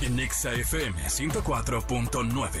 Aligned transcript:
En 0.00 0.18
Exa 0.18 0.52
FM 0.52 1.02
104.9. 1.02 2.60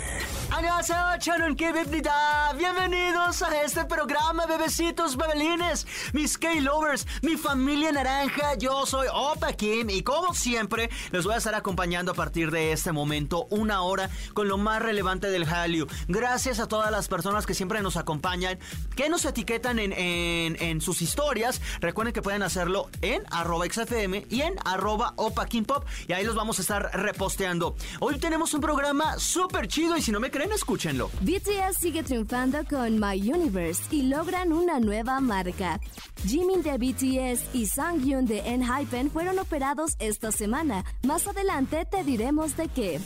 Bienvenidos 2.56 3.42
a 3.42 3.62
este 3.62 3.84
programa, 3.84 4.46
bebecitos, 4.46 5.16
bebelines, 5.16 5.86
mis 6.12 6.36
K-Lovers, 6.38 7.06
mi 7.22 7.36
familia 7.36 7.92
naranja. 7.92 8.54
Yo 8.58 8.84
soy 8.86 9.06
Opa 9.12 9.52
Kim 9.52 9.90
y 9.90 10.02
como 10.02 10.34
siempre, 10.34 10.90
les 11.10 11.24
voy 11.24 11.34
a 11.34 11.38
estar 11.38 11.54
acompañando 11.54 12.12
a 12.12 12.14
partir 12.14 12.50
de 12.50 12.72
este 12.72 12.92
momento 12.92 13.46
una 13.50 13.82
hora 13.82 14.10
con 14.34 14.48
lo 14.48 14.58
más 14.58 14.82
relevante 14.82 15.28
del 15.30 15.44
Hallyu. 15.46 15.86
Gracias 16.08 16.58
a 16.58 16.68
todas 16.68 16.90
las 16.90 17.08
personas 17.08 17.46
que 17.46 17.54
siempre 17.54 17.80
nos 17.82 17.96
acompañan, 17.96 18.58
que 18.94 19.08
nos 19.08 19.24
etiquetan 19.24 19.78
en, 19.78 19.92
en, 19.92 20.80
sus 20.80 21.02
historias. 21.02 21.60
Recuerden 21.80 22.12
que 22.12 22.22
pueden 22.22 22.42
hacerlo 22.42 22.90
en 23.02 23.22
arroba 23.30 23.66
XFM 23.66 24.26
y 24.30 24.42
en 24.42 24.54
arroba 24.64 25.14
Opa 25.16 25.46
Kim 25.46 25.64
Pop 25.64 25.86
y 26.08 26.12
ahí 26.12 26.24
los 26.24 26.34
vamos 26.34 26.58
a 26.58 26.62
estar 26.62 26.90
reposteando. 27.06 27.76
Hoy 28.00 28.18
tenemos 28.18 28.52
un 28.54 28.60
programa 28.60 29.18
súper 29.18 29.68
chido 29.68 29.96
y 29.96 30.02
si 30.02 30.10
no 30.12 30.20
me 30.20 30.30
creen, 30.30 30.52
escúchenlo. 30.52 31.10
BTS 31.20 31.78
sigue 31.80 32.02
triunfando 32.02 32.58
con 32.68 32.98
My 32.98 33.16
Universe 33.20 33.82
y 33.90 34.02
logran 34.02 34.52
una 34.52 34.80
nueva 34.80 35.20
marca. 35.20 35.80
Jimin 36.24 36.62
de 36.62 36.76
BTS 36.78 37.54
y 37.54 37.66
Sang-yoon 37.66 38.26
de 38.26 38.40
ENHYPEN 38.40 39.10
fueron 39.10 39.38
operados 39.38 39.94
esta 39.98 40.32
semana. 40.32 40.84
Más 41.04 41.26
adelante 41.26 41.86
te 41.88 42.02
diremos 42.02 42.56
de 42.56 42.68
qué. 42.68 43.00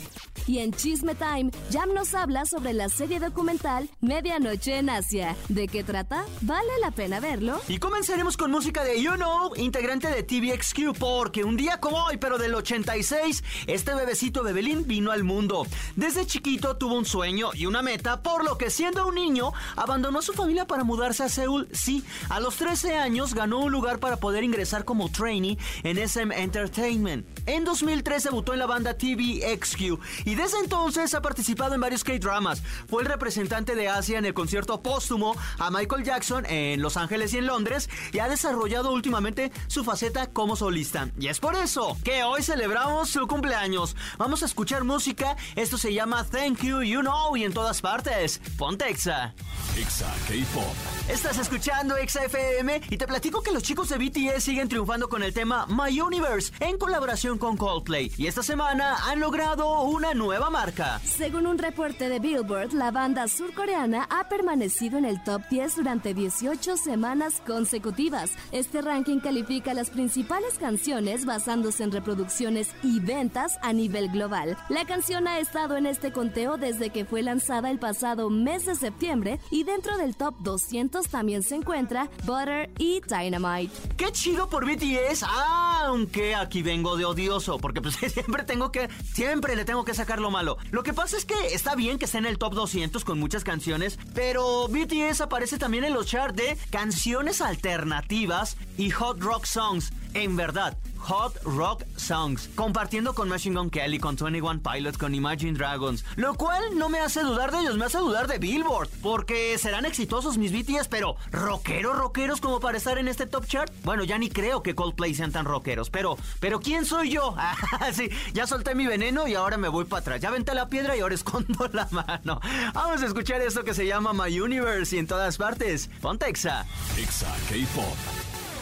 Y 0.47 0.59
en 0.59 0.73
Chisme 0.73 1.13
Time, 1.13 1.51
Jam 1.71 1.93
nos 1.93 2.15
habla 2.15 2.45
sobre 2.45 2.73
la 2.73 2.89
serie 2.89 3.19
documental 3.19 3.89
Medianoche 4.01 4.79
en 4.79 4.89
Asia. 4.89 5.35
¿De 5.49 5.67
qué 5.67 5.83
trata? 5.83 6.25
¿Vale 6.41 6.71
la 6.81 6.89
pena 6.91 7.19
verlo? 7.19 7.61
Y 7.67 7.77
comenzaremos 7.77 8.37
con 8.37 8.49
música 8.49 8.83
de 8.83 9.01
You 9.01 9.13
Know, 9.13 9.55
integrante 9.55 10.07
de 10.07 10.23
TVXQ, 10.23 10.97
porque 10.97 11.43
un 11.43 11.57
día 11.57 11.79
como 11.79 12.03
hoy, 12.05 12.17
pero 12.17 12.37
del 12.37 12.55
86, 12.55 13.43
este 13.67 13.90
bebecito 13.95 14.43
Bebelín 14.43 14.87
vino 14.87 15.11
al 15.11 15.23
mundo. 15.23 15.65
Desde 15.95 16.25
chiquito 16.25 16.77
tuvo 16.77 16.95
un 16.95 17.05
sueño 17.05 17.49
y 17.53 17.65
una 17.65 17.81
meta, 17.81 18.21
por 18.21 18.43
lo 18.43 18.57
que 18.57 18.69
siendo 18.69 19.07
un 19.07 19.15
niño, 19.15 19.53
abandonó 19.75 20.21
su 20.21 20.33
familia 20.33 20.65
para 20.65 20.83
mudarse 20.83 21.23
a 21.23 21.29
Seúl. 21.29 21.67
Sí, 21.71 22.03
a 22.29 22.39
los 22.39 22.55
13 22.55 22.95
años 22.95 23.33
ganó 23.33 23.59
un 23.59 23.71
lugar 23.71 23.99
para 23.99 24.17
poder 24.17 24.43
ingresar 24.43 24.85
como 24.85 25.09
trainee 25.09 25.57
en 25.83 25.97
SM 25.97 26.33
Entertainment. 26.41 27.25
En 27.45 27.63
2003 27.63 28.23
debutó 28.23 28.53
en 28.53 28.59
la 28.59 28.67
banda 28.67 28.93
TVXQ 28.93 29.99
y 30.25 30.35
desde 30.35 30.59
entonces 30.59 31.13
ha 31.13 31.21
participado 31.21 31.75
en 31.75 31.81
varios 31.81 32.03
K-dramas. 32.03 32.61
Fue 32.87 33.01
el 33.01 33.07
representante 33.07 33.75
de 33.75 33.89
Asia 33.89 34.19
en 34.19 34.25
el 34.25 34.33
concierto 34.33 34.81
póstumo 34.81 35.35
a 35.57 35.71
Michael 35.71 36.03
Jackson 36.03 36.45
en 36.47 36.81
Los 36.81 36.97
Ángeles 36.97 37.33
y 37.33 37.37
en 37.37 37.47
Londres 37.47 37.89
y 38.11 38.19
ha 38.19 38.27
desarrollado 38.27 38.91
últimamente 38.91 39.51
su 39.67 39.83
faceta 39.83 40.27
como 40.27 40.55
solista. 40.55 41.09
Y 41.19 41.27
es 41.27 41.39
por 41.39 41.55
eso 41.55 41.97
que 42.03 42.23
hoy 42.23 42.43
celebramos 42.43 43.09
su 43.09 43.27
cumpleaños. 43.27 43.80
Vamos 44.17 44.43
a 44.43 44.45
escuchar 44.45 44.83
música. 44.83 45.35
Esto 45.55 45.77
se 45.77 45.93
llama 45.93 46.23
Thank 46.25 46.63
You, 46.63 46.81
You 46.81 47.01
Know 47.01 47.35
y 47.35 47.43
en 47.43 47.53
todas 47.53 47.81
partes. 47.81 48.39
Ponte 48.57 48.89
Exa. 48.89 49.33
Exa 49.77 50.13
K-Pop. 50.27 51.09
Estás 51.09 51.37
escuchando 51.37 51.97
Exa 51.97 52.25
FM 52.25 52.81
y 52.89 52.97
te 52.97 53.07
platico 53.07 53.41
que 53.41 53.51
los 53.51 53.63
chicos 53.63 53.89
de 53.89 53.97
BTS 53.97 54.43
siguen 54.43 54.69
triunfando 54.69 55.09
con 55.09 55.23
el 55.23 55.33
tema 55.33 55.65
My 55.67 55.99
Universe 55.99 56.51
en 56.59 56.77
colaboración 56.77 57.37
con 57.37 57.57
Coldplay. 57.57 58.11
Y 58.17 58.27
esta 58.27 58.43
semana 58.43 58.97
han 59.05 59.19
logrado 59.19 59.81
una 59.83 60.13
nueva 60.13 60.49
marca. 60.49 60.99
Según 61.03 61.47
un 61.47 61.57
reporte 61.57 62.09
de 62.09 62.19
Billboard, 62.19 62.73
la 62.73 62.91
banda 62.91 63.27
surcoreana 63.27 64.07
ha 64.09 64.29
permanecido 64.29 64.97
en 64.97 65.05
el 65.05 65.23
top 65.23 65.41
10 65.49 65.77
durante 65.77 66.13
18 66.13 66.77
semanas 66.77 67.41
consecutivas. 67.45 68.31
Este 68.51 68.81
ranking 68.81 69.19
califica 69.19 69.73
las 69.73 69.89
principales 69.89 70.57
canciones 70.59 71.25
basándose 71.25 71.83
en 71.83 71.91
reproducciones 71.91 72.69
y 72.83 72.99
ventas 72.99 73.57
a 73.61 73.70
nivel 73.73 74.09
global. 74.09 74.57
La 74.69 74.85
canción 74.85 75.27
ha 75.27 75.39
estado 75.39 75.77
en 75.77 75.85
este 75.85 76.11
conteo 76.11 76.57
desde 76.57 76.89
que 76.89 77.05
fue 77.05 77.21
lanzada 77.21 77.69
el 77.69 77.79
pasado 77.79 78.29
mes 78.29 78.65
de 78.65 78.75
septiembre 78.75 79.39
y 79.49 79.63
dentro 79.63 79.97
del 79.97 80.15
top 80.15 80.35
200 80.39 81.07
también 81.07 81.43
se 81.43 81.55
encuentra 81.55 82.09
Butter 82.23 82.69
y 82.77 83.01
Dynamite. 83.01 83.73
¡Qué 83.97 84.11
chido 84.11 84.49
por 84.49 84.65
BTS! 84.65 85.23
Aunque 85.23 86.35
aquí 86.35 86.61
vengo 86.61 86.97
de 86.97 87.05
odioso, 87.05 87.57
porque 87.57 87.81
pues 87.81 87.95
siempre 88.13 88.43
tengo 88.43 88.71
que, 88.71 88.89
siempre 89.13 89.55
le 89.55 89.65
tengo 89.65 89.85
que 89.85 89.93
sacar 89.93 90.19
lo 90.19 90.31
malo. 90.31 90.57
Lo 90.71 90.83
que 90.83 90.93
pasa 90.93 91.17
es 91.17 91.25
que 91.25 91.53
está 91.53 91.75
bien 91.75 91.99
que 91.99 92.05
esté 92.05 92.17
en 92.17 92.25
el 92.25 92.37
top 92.37 92.53
200 92.53 93.03
con 93.03 93.19
muchas 93.19 93.43
canciones, 93.43 93.97
pero 94.13 94.67
BTS 94.67 95.21
aparece 95.21 95.57
también 95.57 95.83
en 95.83 95.93
los 95.93 96.05
charts 96.05 96.35
de 96.35 96.57
canciones 96.69 97.41
alternativas 97.41 98.57
y 98.77 98.89
hot 98.91 99.19
rock 99.21 99.45
songs. 99.45 99.91
En 100.13 100.35
verdad, 100.35 100.77
Hot 101.01 101.41
Rock 101.43 101.83
Songs, 101.97 102.49
compartiendo 102.55 103.13
con 103.13 103.27
Machine 103.29 103.57
Gun 103.57 103.69
Kelly, 103.69 103.99
con 103.99 104.15
21 104.15 104.61
Pilots, 104.61 104.97
con 104.97 105.15
Imagine 105.15 105.57
Dragons, 105.57 106.05
lo 106.15 106.35
cual 106.35 106.77
no 106.77 106.89
me 106.89 106.99
hace 106.99 107.21
dudar 107.21 107.51
de 107.51 107.59
ellos, 107.59 107.77
me 107.77 107.85
hace 107.85 107.97
dudar 107.97 108.27
de 108.27 108.37
Billboard, 108.37 108.89
porque 109.01 109.57
serán 109.57 109.85
exitosos 109.85 110.37
mis 110.37 110.51
BTS, 110.51 110.87
pero 110.87 111.15
rockeros, 111.31 111.97
rockeros 111.97 112.41
como 112.41 112.59
para 112.59 112.77
estar 112.77 112.97
en 112.97 113.07
este 113.07 113.25
top 113.25 113.45
chart. 113.45 113.73
Bueno, 113.83 114.03
ya 114.03 114.17
ni 114.17 114.29
creo 114.29 114.63
que 114.63 114.75
Coldplay 114.75 115.13
sean 115.13 115.31
tan 115.31 115.45
rockeros, 115.45 115.89
pero, 115.89 116.17
pero 116.39 116.59
¿quién 116.59 116.85
soy 116.85 117.11
yo? 117.11 117.35
Ah, 117.73 117.91
sí, 117.93 118.09
ya 118.33 118.45
solté 118.45 118.75
mi 118.75 118.85
veneno 118.85 119.27
y 119.27 119.33
ahora 119.33 119.57
me 119.57 119.67
voy 119.67 119.85
para 119.85 120.01
atrás. 120.01 120.21
Ya 120.21 120.29
venté 120.29 120.53
la 120.53 120.67
piedra 120.67 120.95
y 120.95 120.99
ahora 120.99 121.15
escondo 121.15 121.69
la 121.71 121.87
mano. 121.91 122.39
Vamos 122.73 123.01
a 123.01 123.05
escuchar 123.05 123.41
esto 123.41 123.63
que 123.63 123.73
se 123.73 123.87
llama 123.87 124.13
My 124.13 124.39
Universe 124.39 124.95
y 124.95 124.99
en 124.99 125.07
todas 125.07 125.37
partes. 125.37 125.89
Ponte 126.01 126.27
Exa. 126.27 126.65
Exa 126.97 127.33
K-Pop. 127.49 128.20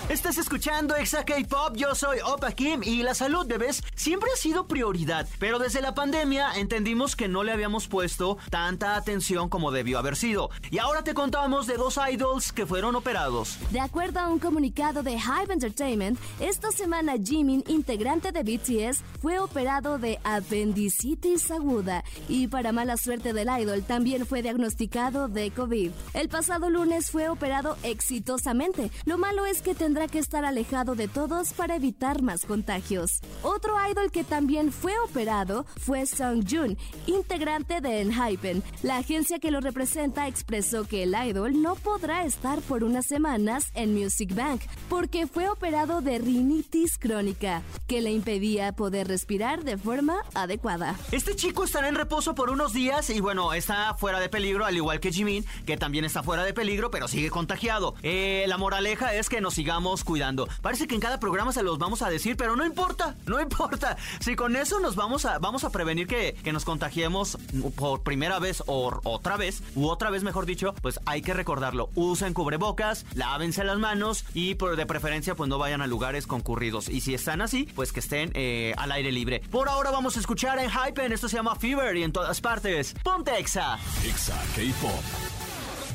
Estás 0.09 0.39
escuchando 0.39 0.95
Exa 0.95 1.23
K-Pop, 1.23 1.75
yo 1.75 1.93
soy 1.93 2.17
Opa 2.25 2.51
Kim 2.53 2.81
y 2.83 3.03
la 3.03 3.13
salud, 3.13 3.45
bebés, 3.45 3.83
siempre 3.93 4.31
ha 4.33 4.37
sido 4.37 4.67
prioridad, 4.67 5.27
pero 5.37 5.59
desde 5.59 5.81
la 5.81 5.93
pandemia 5.93 6.53
entendimos 6.55 7.15
que 7.15 7.27
no 7.27 7.43
le 7.43 7.51
habíamos 7.51 7.87
puesto 7.87 8.39
tanta 8.49 8.95
atención 8.95 9.49
como 9.49 9.69
debió 9.69 9.99
haber 9.99 10.15
sido. 10.15 10.49
Y 10.71 10.79
ahora 10.79 11.03
te 11.03 11.13
contamos 11.13 11.67
de 11.67 11.77
dos 11.77 11.99
idols 12.11 12.51
que 12.51 12.65
fueron 12.65 12.95
operados. 12.95 13.59
De 13.69 13.79
acuerdo 13.79 14.19
a 14.19 14.29
un 14.29 14.39
comunicado 14.39 15.03
de 15.03 15.11
Hive 15.11 15.53
Entertainment, 15.53 16.19
esta 16.39 16.71
semana 16.71 17.13
Jimin, 17.23 17.63
integrante 17.67 18.31
de 18.31 18.41
BTS, 18.41 19.03
fue 19.21 19.37
operado 19.37 19.99
de 19.99 20.19
apendicitis 20.23 21.51
aguda 21.51 22.03
y 22.27 22.47
para 22.47 22.71
mala 22.71 22.97
suerte 22.97 23.31
del 23.31 23.49
idol 23.61 23.83
también 23.83 24.25
fue 24.25 24.41
diagnosticado 24.41 25.27
de 25.27 25.51
COVID. 25.51 25.91
El 26.15 26.29
pasado 26.29 26.71
lunes 26.71 27.11
fue 27.11 27.29
operado 27.29 27.77
exitosamente. 27.83 28.89
Lo 29.05 29.19
malo 29.19 29.45
es 29.45 29.61
que 29.61 29.75
tendrá 29.75 29.98
que 30.07 30.19
estar 30.19 30.45
alejado 30.45 30.95
de 30.95 31.07
todos 31.07 31.53
para 31.53 31.75
evitar 31.75 32.21
más 32.21 32.45
contagios. 32.45 33.19
Otro 33.43 33.75
idol 33.89 34.11
que 34.11 34.23
también 34.23 34.71
fue 34.71 34.93
operado 34.99 35.65
fue 35.77 36.05
Sung 36.05 36.45
Jun, 36.49 36.77
integrante 37.07 37.81
de 37.81 38.01
Enhypen. 38.01 38.63
La 38.83 38.97
agencia 38.97 39.39
que 39.39 39.51
lo 39.51 39.59
representa 39.59 40.27
expresó 40.27 40.85
que 40.85 41.03
el 41.03 41.15
idol 41.27 41.61
no 41.61 41.75
podrá 41.75 42.25
estar 42.25 42.61
por 42.61 42.83
unas 42.83 43.05
semanas 43.05 43.71
en 43.73 43.93
Music 43.93 44.33
Bank 44.33 44.61
porque 44.87 45.27
fue 45.27 45.49
operado 45.49 46.01
de 46.01 46.19
rinitis 46.19 46.97
crónica, 46.97 47.61
que 47.87 48.01
le 48.01 48.11
impedía 48.11 48.71
poder 48.73 49.07
respirar 49.07 49.63
de 49.63 49.77
forma 49.77 50.21
adecuada. 50.33 50.95
Este 51.11 51.35
chico 51.35 51.63
estará 51.63 51.89
en 51.89 51.95
reposo 51.95 52.35
por 52.35 52.49
unos 52.49 52.73
días 52.73 53.09
y 53.09 53.19
bueno, 53.19 53.53
está 53.53 53.93
fuera 53.95 54.19
de 54.19 54.29
peligro, 54.29 54.65
al 54.65 54.75
igual 54.75 54.99
que 54.99 55.11
Jimin, 55.11 55.45
que 55.65 55.77
también 55.77 56.05
está 56.05 56.23
fuera 56.23 56.43
de 56.43 56.53
peligro, 56.53 56.91
pero 56.91 57.07
sigue 57.07 57.29
contagiado. 57.29 57.95
Eh, 58.03 58.45
la 58.47 58.57
moraleja 58.57 59.13
es 59.15 59.29
que 59.29 59.41
nos 59.41 59.55
sigamos 59.55 59.88
cuidando. 60.03 60.47
Parece 60.61 60.87
que 60.87 60.95
en 60.95 61.01
cada 61.01 61.19
programa 61.19 61.51
se 61.51 61.63
los 61.63 61.77
vamos 61.77 62.01
a 62.01 62.09
decir, 62.09 62.37
pero 62.37 62.55
no 62.55 62.65
importa, 62.65 63.15
no 63.25 63.39
importa. 63.41 63.97
Si 64.19 64.35
con 64.35 64.55
eso 64.55 64.79
nos 64.79 64.95
vamos 64.95 65.25
a, 65.25 65.39
vamos 65.39 65.63
a 65.63 65.71
prevenir 65.71 66.07
que, 66.07 66.37
nos 66.49 66.65
contagiemos 66.65 67.37
por 67.75 68.01
primera 68.01 68.39
vez 68.39 68.63
o 68.65 68.99
otra 69.03 69.37
vez, 69.37 69.61
u 69.75 69.87
otra 69.87 70.09
vez 70.09 70.23
mejor 70.23 70.47
dicho, 70.47 70.73
pues 70.81 70.99
hay 71.05 71.21
que 71.21 71.33
recordarlo. 71.33 71.89
Usen 71.93 72.33
cubrebocas, 72.33 73.05
lávense 73.13 73.63
las 73.63 73.77
manos 73.77 74.25
y 74.33 74.55
de 74.55 74.85
preferencia 74.85 75.35
pues 75.35 75.47
no 75.49 75.57
vayan 75.57 75.81
a 75.81 75.87
lugares 75.87 76.27
concurridos. 76.27 76.89
Y 76.89 77.01
si 77.01 77.13
están 77.13 77.41
así, 77.41 77.67
pues 77.75 77.91
que 77.91 77.99
estén 77.99 78.31
eh, 78.33 78.73
al 78.77 78.91
aire 78.91 79.11
libre. 79.11 79.41
Por 79.51 79.69
ahora 79.69 79.91
vamos 79.91 80.17
a 80.17 80.19
escuchar 80.19 80.59
en 80.59 80.69
Hypen, 80.69 81.11
esto 81.11 81.29
se 81.29 81.37
llama 81.37 81.55
Fever 81.55 81.95
y 81.95 82.03
en 82.03 82.11
todas 82.11 82.41
partes. 82.41 82.95
Ponte 83.03 83.37
Exa. 83.39 83.77
Exa 84.05 84.35
K-Pop. 84.55 85.28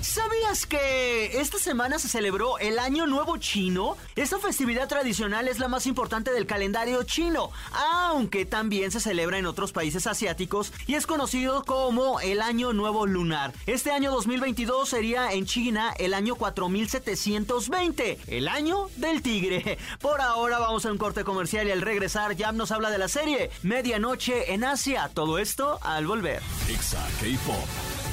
¿Sabías 0.05 0.67
que 0.67 1.41
esta 1.41 1.59
semana 1.59 1.99
se 1.99 2.09
celebró 2.09 2.59
el 2.59 2.79
Año 2.79 3.07
Nuevo 3.07 3.39
Chino? 3.39 3.97
Esta 4.17 4.39
festividad 4.39 4.87
tradicional 4.87 5.49
es 5.49 5.59
la 5.59 5.67
más 5.67 5.87
importante 5.87 6.31
del 6.31 6.47
calendario 6.47 7.03
chino, 7.05 7.51
aunque 7.73 8.45
también 8.45 8.91
se 8.91 9.01
celebra 9.01 9.39
en 9.39 9.47
otros 9.47 9.73
países 9.73 10.07
asiáticos 10.07 10.75
y 10.87 10.97
es 10.97 11.07
conocido 11.07 11.65
como 11.65 12.21
el 12.21 12.43
Año 12.43 12.75
Nuevo 12.75 13.07
Lunar. 13.07 13.55
Este 13.67 13.93
año 13.93 14.11
2022 14.11 14.87
sería 14.87 15.33
en 15.33 15.47
China 15.47 15.95
el 15.99 16.13
año 16.13 16.37
4720, 16.37 18.19
el 18.27 18.49
año 18.49 18.91
del 18.97 19.23
tigre. 19.23 19.79
Por 20.03 20.21
ahora 20.21 20.59
vamos 20.59 20.85
a 20.85 20.93
un 20.93 20.99
corte 20.99 21.25
comercial 21.25 21.67
y 21.67 21.71
al 21.71 21.81
regresar 21.81 22.37
Jam 22.37 22.59
nos 22.59 22.73
habla 22.73 22.91
de 22.91 22.99
la 22.99 23.09
serie 23.09 23.51
Medianoche 23.63 24.53
en 24.53 24.65
Asia. 24.65 25.11
Todo 25.15 25.39
esto 25.39 25.79
al 25.81 26.07
volver. 26.07 26.43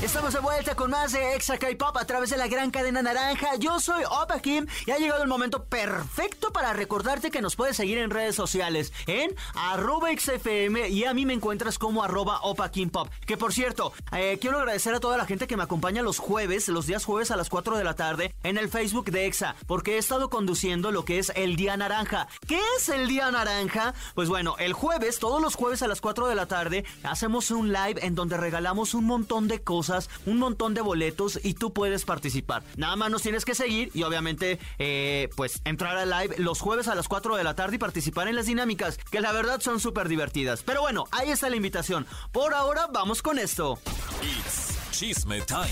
Estamos 0.01 0.33
de 0.33 0.39
vuelta 0.39 0.73
con 0.73 0.89
más 0.89 1.11
de 1.11 1.35
Exa 1.35 1.59
K-Pop 1.59 1.95
a 1.95 2.05
través 2.05 2.31
de 2.31 2.37
la 2.37 2.47
gran 2.47 2.71
cadena 2.71 3.03
naranja. 3.03 3.55
Yo 3.59 3.79
soy 3.79 4.03
Opa 4.05 4.39
Kim 4.39 4.65
y 4.87 4.89
ha 4.89 4.97
llegado 4.97 5.21
el 5.21 5.29
momento 5.29 5.65
perfecto 5.65 6.51
para 6.51 6.73
recordarte 6.73 7.29
que 7.29 7.39
nos 7.39 7.55
puedes 7.55 7.77
seguir 7.77 7.99
en 7.99 8.09
redes 8.09 8.35
sociales 8.35 8.93
en 9.05 9.29
arroba 9.53 10.09
XFM 10.09 10.89
y 10.89 11.05
a 11.05 11.13
mí 11.13 11.27
me 11.27 11.33
encuentras 11.33 11.77
como 11.77 12.03
arroba 12.03 12.39
Opa 12.41 12.71
Kim 12.71 12.89
Pop. 12.89 13.09
Que 13.27 13.37
por 13.37 13.53
cierto, 13.53 13.93
eh, 14.11 14.39
quiero 14.41 14.57
agradecer 14.57 14.95
a 14.95 14.99
toda 14.99 15.17
la 15.17 15.27
gente 15.27 15.45
que 15.45 15.55
me 15.55 15.61
acompaña 15.61 16.01
los 16.01 16.17
jueves, 16.17 16.67
los 16.67 16.87
días 16.87 17.05
jueves 17.05 17.29
a 17.29 17.37
las 17.37 17.49
4 17.49 17.77
de 17.77 17.83
la 17.83 17.95
tarde 17.95 18.33
en 18.41 18.57
el 18.57 18.69
Facebook 18.69 19.11
de 19.11 19.27
Exa, 19.27 19.55
porque 19.67 19.95
he 19.95 19.97
estado 19.99 20.31
conduciendo 20.31 20.91
lo 20.91 21.05
que 21.05 21.19
es 21.19 21.31
el 21.35 21.55
Día 21.55 21.77
Naranja. 21.77 22.27
¿Qué 22.47 22.59
es 22.75 22.89
el 22.89 23.07
Día 23.07 23.29
Naranja? 23.29 23.93
Pues 24.15 24.29
bueno, 24.29 24.55
el 24.57 24.73
jueves, 24.73 25.19
todos 25.19 25.39
los 25.39 25.53
jueves 25.53 25.83
a 25.83 25.87
las 25.87 26.01
4 26.01 26.27
de 26.27 26.33
la 26.33 26.47
tarde, 26.47 26.85
hacemos 27.03 27.51
un 27.51 27.71
live 27.71 28.03
en 28.03 28.15
donde 28.15 28.37
regalamos 28.37 28.95
un 28.95 29.05
montón 29.05 29.47
de 29.47 29.61
cosas 29.61 29.90
un 30.25 30.39
montón 30.39 30.73
de 30.73 30.81
boletos 30.81 31.39
y 31.43 31.53
tú 31.53 31.73
puedes 31.73 32.05
participar. 32.05 32.63
Nada 32.77 32.95
más 32.95 33.11
nos 33.11 33.21
tienes 33.21 33.45
que 33.45 33.55
seguir 33.55 33.91
y 33.93 34.03
obviamente 34.03 34.59
eh, 34.79 35.29
pues 35.35 35.61
entrar 35.65 35.97
al 35.97 36.09
live 36.09 36.35
los 36.37 36.59
jueves 36.61 36.87
a 36.87 36.95
las 36.95 37.07
4 37.07 37.35
de 37.35 37.43
la 37.43 37.55
tarde 37.55 37.75
y 37.75 37.79
participar 37.79 38.27
en 38.27 38.35
las 38.35 38.45
dinámicas, 38.45 38.97
que 38.97 39.21
la 39.21 39.31
verdad 39.31 39.61
son 39.61 39.79
súper 39.79 40.07
divertidas. 40.07 40.63
Pero 40.63 40.81
bueno, 40.81 41.05
ahí 41.11 41.29
está 41.29 41.49
la 41.49 41.55
invitación. 41.55 42.05
Por 42.31 42.53
ahora 42.53 42.87
vamos 42.87 43.21
con 43.21 43.39
esto. 43.39 43.79
It's 44.21 44.77
Chisme 44.91 45.41
Time 45.41 45.67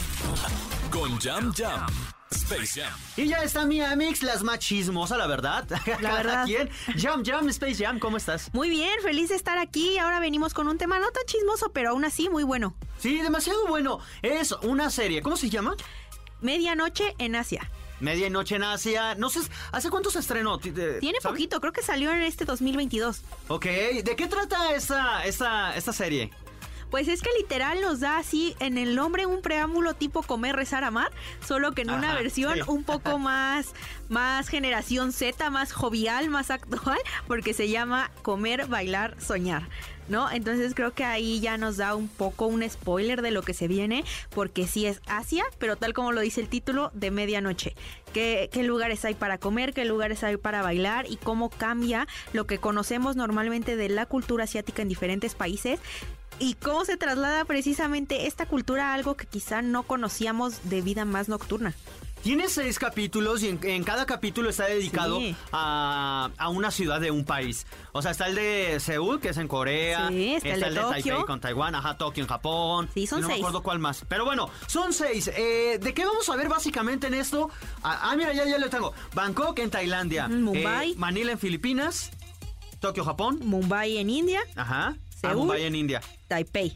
con 0.91 1.19
Jam 1.19 1.53
Jam. 1.53 2.18
Space 2.31 2.79
Jam. 2.81 2.93
Y 3.17 3.27
ya 3.27 3.37
está 3.43 3.65
mi 3.65 3.81
Amix, 3.81 4.21
las 4.23 4.43
más 4.43 4.59
chismosas, 4.59 5.17
la 5.17 5.27
verdad. 5.27 5.65
La 6.01 6.13
verdad. 6.13 6.45
¿Quién? 6.45 6.69
Jam 6.95 7.23
Jam, 7.25 7.49
Space 7.49 7.83
Jam, 7.83 7.99
¿cómo 7.99 8.17
estás? 8.17 8.53
Muy 8.53 8.69
bien, 8.69 8.91
feliz 9.01 9.29
de 9.29 9.35
estar 9.35 9.57
aquí. 9.57 9.97
Ahora 9.97 10.19
venimos 10.19 10.53
con 10.53 10.67
un 10.67 10.77
tema 10.77 10.99
no 10.99 11.09
tan 11.11 11.23
chismoso, 11.25 11.71
pero 11.73 11.89
aún 11.91 12.05
así 12.05 12.29
muy 12.29 12.43
bueno. 12.43 12.75
Sí, 12.99 13.21
demasiado 13.21 13.67
bueno. 13.67 13.99
Es 14.21 14.51
una 14.63 14.89
serie, 14.89 15.21
¿cómo 15.21 15.37
se 15.37 15.49
llama? 15.49 15.75
Medianoche 16.41 17.15
en 17.17 17.35
Asia. 17.35 17.69
Medianoche 17.99 18.55
en 18.55 18.63
Asia. 18.63 19.15
No 19.15 19.29
sé, 19.29 19.39
¿hace 19.71 19.89
cuánto 19.89 20.09
se 20.11 20.19
estrenó? 20.19 20.57
Tiene 20.59 20.99
¿Sabes? 21.01 21.21
poquito, 21.23 21.59
creo 21.59 21.73
que 21.73 21.81
salió 21.83 22.11
en 22.11 22.21
este 22.21 22.45
2022. 22.45 23.21
Ok, 23.49 23.65
¿de 23.65 24.15
qué 24.15 24.27
trata 24.27 24.73
esta, 24.73 25.25
esta, 25.25 25.75
esta 25.75 25.93
serie? 25.93 26.31
Pues 26.89 27.07
es 27.07 27.21
que 27.21 27.29
literal 27.37 27.81
nos 27.81 27.99
da 27.99 28.17
así 28.17 28.55
en 28.59 28.77
el 28.77 28.95
nombre 28.95 29.25
un 29.25 29.41
preámbulo 29.41 29.93
tipo 29.93 30.23
comer, 30.23 30.55
rezar, 30.55 30.83
amar, 30.83 31.11
solo 31.45 31.73
que 31.73 31.83
en 31.83 31.91
una 31.91 32.15
versión 32.15 32.55
sí. 32.55 32.61
un 32.67 32.83
poco 32.83 33.19
más, 33.19 33.73
más 34.09 34.47
generación 34.47 35.11
Z, 35.11 35.49
más 35.49 35.71
jovial, 35.71 36.29
más 36.29 36.49
actual, 36.49 36.99
porque 37.27 37.53
se 37.53 37.69
llama 37.69 38.09
comer, 38.21 38.67
bailar, 38.67 39.15
soñar. 39.21 39.67
¿No? 40.07 40.31
Entonces 40.31 40.73
creo 40.73 40.91
que 40.95 41.03
ahí 41.03 41.39
ya 41.39 41.59
nos 41.59 41.77
da 41.77 41.93
un 41.93 42.07
poco 42.07 42.47
un 42.47 42.67
spoiler 42.67 43.21
de 43.21 43.29
lo 43.29 43.43
que 43.43 43.53
se 43.53 43.67
viene, 43.67 44.03
porque 44.31 44.65
sí 44.65 44.87
es 44.87 45.01
Asia, 45.05 45.45
pero 45.59 45.75
tal 45.75 45.93
como 45.93 46.11
lo 46.11 46.21
dice 46.21 46.41
el 46.41 46.49
título, 46.49 46.89
de 46.95 47.11
medianoche. 47.11 47.75
¿Qué, 48.11 48.49
qué 48.51 48.63
lugares 48.63 49.05
hay 49.05 49.13
para 49.13 49.37
comer? 49.37 49.71
¿Qué 49.71 49.85
lugares 49.85 50.23
hay 50.23 50.37
para 50.37 50.63
bailar? 50.63 51.05
Y 51.07 51.17
cómo 51.17 51.51
cambia 51.51 52.07
lo 52.33 52.47
que 52.47 52.57
conocemos 52.57 53.17
normalmente 53.17 53.75
de 53.75 53.87
la 53.87 54.07
cultura 54.07 54.45
asiática 54.45 54.81
en 54.81 54.89
diferentes 54.89 55.35
países 55.35 55.79
y 56.39 56.53
cómo 56.55 56.85
se 56.85 56.97
traslada 56.97 57.45
precisamente 57.45 58.27
esta 58.27 58.45
cultura 58.45 58.91
a 58.91 58.93
algo 58.93 59.15
que 59.15 59.25
quizá 59.25 59.61
no 59.61 59.83
conocíamos 59.83 60.69
de 60.69 60.81
vida 60.81 61.05
más 61.05 61.29
nocturna. 61.29 61.73
Tiene 62.23 62.49
seis 62.49 62.79
capítulos 62.79 63.43
y 63.43 63.47
en, 63.47 63.59
en 63.63 63.85
cada 63.85 64.05
capítulo 64.05 64.49
está 64.49 64.65
dedicado 64.65 65.19
Sí. 65.19 65.33
a, 65.53 66.29
a 66.37 66.49
una 66.49 66.69
ciudad 66.69 66.99
de 66.99 67.11
un 67.11 67.23
país. 67.23 67.65
O 67.93 68.01
sea, 68.01 68.11
está 68.11 68.27
el 68.27 68.35
de 68.35 68.77
Seúl, 68.81 69.21
que 69.21 69.29
es 69.29 69.37
en 69.37 69.47
Corea. 69.47 70.09
Sí, 70.09 70.33
está 70.35 70.67
el 70.67 70.75
de 70.75 70.81
Taipei 70.81 71.23
con 71.25 71.39
Taiwán, 71.39 71.75
ajá, 71.75 71.97
Tokio 71.97 72.23
en 72.23 72.27
Japón. 72.27 72.89
Sí, 72.93 73.07
son 73.07 73.19
Y 73.19 73.21
no 73.21 73.27
me 73.29 73.33
seis. 73.35 73.43
acuerdo 73.45 73.63
cuál 73.63 73.79
más. 73.79 74.03
Pero 74.09 74.25
bueno, 74.25 74.49
son 74.67 74.91
seis. 74.91 75.29
Eh, 75.33 75.79
¿De 75.81 75.93
qué 75.93 76.03
vamos 76.03 76.27
a 76.27 76.35
ver 76.35 76.49
básicamente 76.49 77.07
en 77.07 77.13
esto? 77.13 77.49
Ah, 77.83 78.09
ah, 78.11 78.15
mira, 78.17 78.33
ya, 78.33 78.43
ya 78.45 78.57
lo 78.57 78.69
tengo. 78.69 78.93
Bangkok 79.13 79.57
en 79.59 79.69
Tailandia. 79.69 80.27
Mumbai. 80.27 80.91
Eh, 80.91 80.95
Manila 80.97 81.31
en 81.31 81.39
Filipinas. 81.39 82.11
Tokio, 82.81 83.05
Japón. 83.05 83.39
Mumbai 83.43 83.97
en 83.97 84.09
India, 84.09 84.41
Ajá. 84.57 84.97
Ah, 85.23 85.29
Seúl. 85.29 85.37
Mumbai 85.37 85.63
en 85.65 85.75
India. 85.75 86.01
Taipei. 86.27 86.73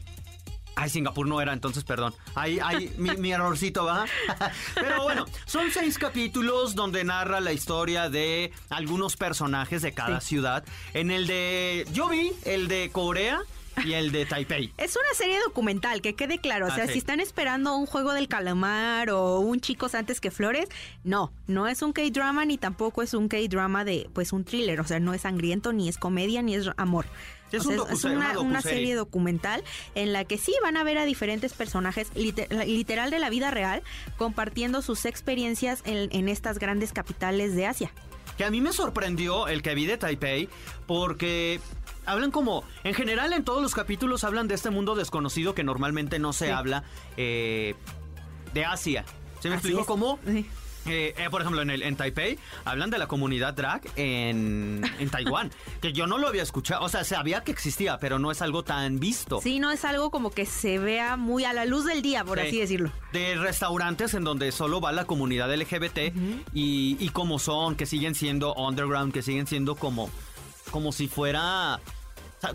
Ay, 0.76 0.90
Singapur 0.90 1.24
no 1.28 1.40
era, 1.40 1.52
entonces 1.52 1.84
perdón. 1.84 2.12
Ahí, 2.34 2.58
ahí, 2.60 2.92
mi, 2.98 3.10
mi 3.16 3.30
errorcito, 3.32 3.84
¿va? 3.84 4.06
Pero 4.74 5.04
bueno, 5.04 5.24
son 5.46 5.70
seis 5.70 5.98
capítulos 5.98 6.74
donde 6.74 7.04
narra 7.04 7.38
la 7.40 7.52
historia 7.52 8.10
de 8.10 8.52
algunos 8.70 9.16
personajes 9.16 9.82
de 9.82 9.92
cada 9.92 10.20
ciudad. 10.20 10.64
En 10.92 11.12
el 11.12 11.28
de. 11.28 11.86
Yo 11.92 12.08
vi 12.08 12.32
el 12.44 12.66
de 12.66 12.90
Corea 12.90 13.40
y 13.84 13.92
el 13.92 14.10
de 14.10 14.26
Taipei. 14.26 14.72
Es 14.78 14.96
una 14.96 15.14
serie 15.16 15.38
documental, 15.46 16.00
que 16.02 16.16
quede 16.16 16.38
claro. 16.38 16.66
O 16.66 16.72
Ah, 16.72 16.74
sea, 16.74 16.86
sí. 16.88 16.94
si 16.94 16.98
están 16.98 17.20
esperando 17.20 17.76
un 17.76 17.86
juego 17.86 18.12
del 18.12 18.26
calamar 18.26 19.10
o 19.10 19.38
un 19.38 19.60
chicos 19.60 19.94
antes 19.94 20.20
que 20.20 20.32
flores, 20.32 20.68
no, 21.04 21.32
no 21.46 21.68
es 21.68 21.82
un 21.82 21.92
K-drama 21.92 22.44
ni 22.46 22.58
tampoco 22.58 23.02
es 23.02 23.14
un 23.14 23.28
K-drama 23.28 23.84
de, 23.84 24.10
pues, 24.12 24.32
un 24.32 24.44
thriller. 24.44 24.80
O 24.80 24.84
sea, 24.84 24.98
no 24.98 25.14
es 25.14 25.20
sangriento, 25.22 25.72
ni 25.72 25.88
es 25.88 25.98
comedia, 25.98 26.42
ni 26.42 26.56
es 26.56 26.68
amor. 26.76 27.06
Es 27.52 27.60
O 27.60 27.64
sea, 27.64 27.68
un 27.68 27.74
es, 27.74 27.78
docuserie, 27.86 28.16
una, 28.16 28.30
una 28.30 28.40
una 28.40 28.50
docuserie. 28.58 28.78
serie 28.78 28.94
documental 28.96 29.62
en 29.94 30.12
la 30.12 30.24
que 30.24 30.38
sí 30.38 30.52
van 30.62 30.76
a 30.76 30.82
ver 30.84 30.98
a 30.98 31.04
diferentes 31.04 31.52
personajes 31.52 32.10
lite- 32.14 32.48
literal 32.66 33.10
de 33.10 33.18
la 33.20 33.30
vida 33.30 33.50
real 33.50 33.82
compartiendo 34.16 34.82
sus 34.82 35.04
experiencias 35.04 35.82
en, 35.84 36.08
en 36.12 36.28
estas 36.28 36.58
grandes 36.58 36.92
capitales 36.92 37.54
de 37.54 37.66
Asia. 37.66 37.92
Que 38.36 38.44
a 38.44 38.50
mí 38.50 38.60
me 38.60 38.72
sorprendió 38.72 39.46
el 39.46 39.62
que 39.62 39.74
vi 39.76 39.86
de 39.86 39.96
Taipei 39.98 40.48
porque 40.88 41.60
hablan 42.06 42.30
como, 42.32 42.64
en 42.82 42.94
general 42.94 43.32
en 43.32 43.44
todos 43.44 43.62
los 43.62 43.74
capítulos 43.74 44.24
hablan 44.24 44.48
de 44.48 44.54
este 44.56 44.70
mundo 44.70 44.96
desconocido 44.96 45.54
que 45.54 45.62
normalmente 45.62 46.18
no 46.18 46.32
se 46.32 46.46
Sí. 46.46 46.50
habla 46.50 46.82
eh, 47.16 47.76
de 48.52 48.64
Asia. 48.64 49.04
¿Se 49.40 49.48
me 49.48 49.54
Así 49.56 49.68
explico 49.68 49.82
es. 49.82 49.86
cómo? 49.86 50.18
Sí. 50.26 50.46
Eh, 50.86 51.14
eh, 51.16 51.28
por 51.30 51.40
ejemplo, 51.40 51.62
en, 51.62 51.70
el, 51.70 51.82
en 51.82 51.96
Taipei 51.96 52.38
hablan 52.64 52.90
de 52.90 52.98
la 52.98 53.06
comunidad 53.06 53.54
drag 53.54 53.82
en, 53.96 54.82
en 54.98 55.08
Taiwán, 55.10 55.50
que 55.80 55.92
yo 55.92 56.06
no 56.06 56.18
lo 56.18 56.28
había 56.28 56.42
escuchado, 56.42 56.84
o 56.84 56.88
sea, 56.88 57.04
sabía 57.04 57.42
que 57.42 57.52
existía, 57.52 57.98
pero 57.98 58.18
no 58.18 58.30
es 58.30 58.42
algo 58.42 58.64
tan 58.64 58.98
visto. 59.00 59.40
Sí, 59.40 59.58
no 59.60 59.70
es 59.72 59.84
algo 59.84 60.10
como 60.10 60.30
que 60.30 60.44
se 60.46 60.78
vea 60.78 61.16
muy 61.16 61.44
a 61.44 61.52
la 61.54 61.64
luz 61.64 61.86
del 61.86 62.02
día, 62.02 62.24
por 62.24 62.38
Sí. 62.38 62.46
así 62.48 62.60
decirlo. 62.60 62.90
De 63.12 63.34
restaurantes 63.36 64.12
en 64.14 64.24
donde 64.24 64.52
solo 64.52 64.80
va 64.80 64.92
la 64.92 65.04
comunidad 65.06 65.54
LGBT 65.54 66.12
y, 66.52 66.96
y 67.00 67.08
como 67.10 67.38
son, 67.38 67.76
que 67.76 67.86
siguen 67.86 68.14
siendo 68.14 68.54
underground, 68.54 69.12
que 69.12 69.22
siguen 69.22 69.46
siendo 69.46 69.74
como, 69.76 70.10
como 70.70 70.92
si 70.92 71.08
fuera... 71.08 71.80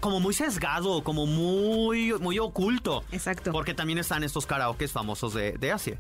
Como 0.02 0.20
muy 0.20 0.36
sesgado, 0.36 1.04
como 1.04 1.26
muy, 1.26 2.14
muy 2.19 2.38
oculto. 2.38 3.04
Exacto. 3.12 3.52
Porque 3.52 3.74
también 3.74 3.98
están 3.98 4.24
estos 4.24 4.45
karaokes 4.45 4.90
famosos 4.92 5.33
de, 5.33 5.54
de 5.54 5.71
Asia. 5.71 5.98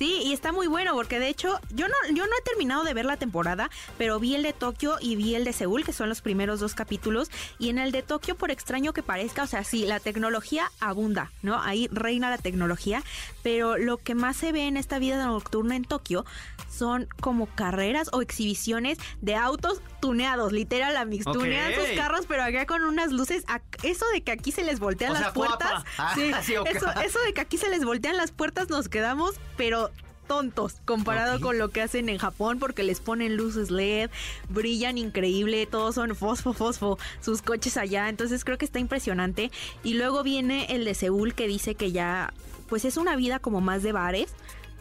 Sí, 0.00 0.22
y 0.24 0.32
está 0.32 0.50
muy 0.50 0.66
bueno 0.66 0.94
porque 0.94 1.18
de 1.18 1.28
hecho 1.28 1.60
yo 1.74 1.86
no, 1.86 1.94
yo 2.14 2.24
no 2.24 2.32
he 2.32 2.42
terminado 2.42 2.84
de 2.84 2.94
ver 2.94 3.04
la 3.04 3.18
temporada, 3.18 3.68
pero 3.98 4.18
vi 4.18 4.34
el 4.34 4.42
de 4.42 4.54
Tokio 4.54 4.96
y 4.98 5.14
vi 5.14 5.34
el 5.34 5.44
de 5.44 5.52
Seúl, 5.52 5.84
que 5.84 5.92
son 5.92 6.08
los 6.08 6.22
primeros 6.22 6.58
dos 6.58 6.74
capítulos. 6.74 7.30
Y 7.58 7.68
en 7.68 7.76
el 7.76 7.92
de 7.92 8.00
Tokio, 8.00 8.34
por 8.34 8.50
extraño 8.50 8.94
que 8.94 9.02
parezca, 9.02 9.42
o 9.42 9.46
sea, 9.46 9.62
sí, 9.62 9.84
la 9.84 10.00
tecnología 10.00 10.72
abunda, 10.80 11.32
¿no? 11.42 11.60
Ahí 11.60 11.86
reina 11.92 12.30
la 12.30 12.38
tecnología, 12.38 13.02
pero 13.42 13.76
lo 13.76 13.98
que 13.98 14.14
más 14.14 14.38
se 14.38 14.52
ve 14.52 14.68
en 14.68 14.78
esta 14.78 14.98
vida 14.98 15.26
nocturna 15.26 15.76
en 15.76 15.84
Tokio 15.84 16.24
son 16.70 17.06
como 17.20 17.44
carreras 17.44 18.08
o 18.12 18.22
exhibiciones 18.22 18.96
de 19.20 19.34
autos 19.34 19.82
tuneados, 20.00 20.52
literal, 20.52 20.96
amigos. 20.96 21.26
Ok. 21.26 21.42
Tunean 21.42 21.74
sus 21.74 21.90
carros, 21.90 22.24
pero 22.26 22.42
acá 22.42 22.64
con 22.64 22.84
unas 22.84 23.12
luces. 23.12 23.44
Eso 23.82 24.06
de 24.14 24.22
que 24.22 24.32
aquí 24.32 24.50
se 24.50 24.64
les 24.64 24.80
voltean 24.80 25.12
O 25.12 25.14
sea, 25.14 25.26
las 25.26 25.34
puertas. 25.34 25.84
Ah, 25.98 26.12
sí, 26.14 26.32
eso, 26.66 26.90
eso 27.04 27.18
de 27.26 27.34
que 27.34 27.40
aquí 27.42 27.58
se 27.58 27.68
les 27.68 27.84
voltean 27.84 28.16
las 28.16 28.30
puertas 28.30 28.70
nos 28.70 28.88
quedamos, 28.88 29.34
pero 29.58 29.89
tontos 30.30 30.76
comparado 30.84 31.40
con 31.40 31.58
lo 31.58 31.70
que 31.70 31.82
hacen 31.82 32.08
en 32.08 32.16
Japón 32.16 32.60
porque 32.60 32.84
les 32.84 33.00
ponen 33.00 33.36
luces 33.36 33.68
LED, 33.72 34.10
brillan 34.48 34.96
increíble, 34.96 35.66
todos 35.66 35.96
son 35.96 36.14
fosfo, 36.14 36.52
fosfo, 36.52 37.00
sus 37.20 37.42
coches 37.42 37.76
allá, 37.76 38.08
entonces 38.08 38.44
creo 38.44 38.56
que 38.56 38.64
está 38.64 38.78
impresionante. 38.78 39.50
Y 39.82 39.94
luego 39.94 40.22
viene 40.22 40.66
el 40.66 40.84
de 40.84 40.94
Seúl 40.94 41.34
que 41.34 41.48
dice 41.48 41.74
que 41.74 41.90
ya, 41.90 42.32
pues 42.68 42.84
es 42.84 42.96
una 42.96 43.16
vida 43.16 43.40
como 43.40 43.60
más 43.60 43.82
de 43.82 43.90
bares. 43.90 44.32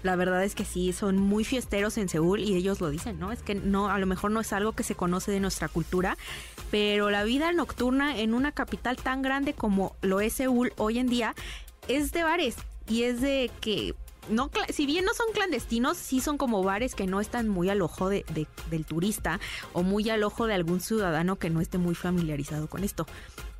La 0.03 0.15
verdad 0.15 0.43
es 0.43 0.53
que 0.53 0.65
sí, 0.65 0.93
son 0.93 1.17
muy 1.17 1.43
fiesteros 1.43 1.97
en 1.97 2.09
Seúl 2.09 2.41
y 2.41 2.53
ellos 2.53 2.79
lo 2.79 2.91
dicen, 2.91 3.19
¿no? 3.19 3.31
Es 3.31 3.41
que 3.41 3.55
no, 3.55 3.89
a 3.89 3.97
lo 3.97 4.05
mejor 4.05 4.29
no 4.29 4.41
es 4.41 4.53
algo 4.53 4.73
que 4.73 4.83
se 4.83 4.93
conoce 4.93 5.31
de 5.31 5.39
nuestra 5.39 5.67
cultura, 5.67 6.15
pero 6.69 7.09
la 7.09 7.23
vida 7.23 7.51
nocturna 7.53 8.19
en 8.19 8.35
una 8.35 8.51
capital 8.51 8.97
tan 8.97 9.23
grande 9.23 9.53
como 9.53 9.95
lo 10.03 10.21
es 10.21 10.33
Seúl 10.33 10.73
hoy 10.77 10.99
en 10.99 11.07
día 11.07 11.33
es 11.87 12.11
de 12.11 12.21
bares 12.21 12.55
y 12.87 13.03
es 13.03 13.19
de 13.19 13.49
que 13.61 13.95
no 14.29 14.49
si 14.69 14.85
bien 14.85 15.05
no 15.05 15.13
son 15.13 15.27
clandestinos, 15.33 15.97
sí 15.97 16.19
son 16.21 16.37
como 16.37 16.63
bares 16.63 16.95
que 16.95 17.07
no 17.07 17.21
están 17.21 17.47
muy 17.47 17.69
al 17.69 17.81
ojo 17.81 18.09
de, 18.09 18.25
del 18.69 18.85
turista 18.85 19.39
o 19.73 19.83
muy 19.83 20.09
al 20.09 20.23
ojo 20.23 20.47
de 20.47 20.53
algún 20.53 20.79
ciudadano 20.79 21.37
que 21.37 21.49
no 21.49 21.61
esté 21.61 21.77
muy 21.77 21.95
familiarizado 21.95 22.67
con 22.67 22.83
esto. 22.83 23.05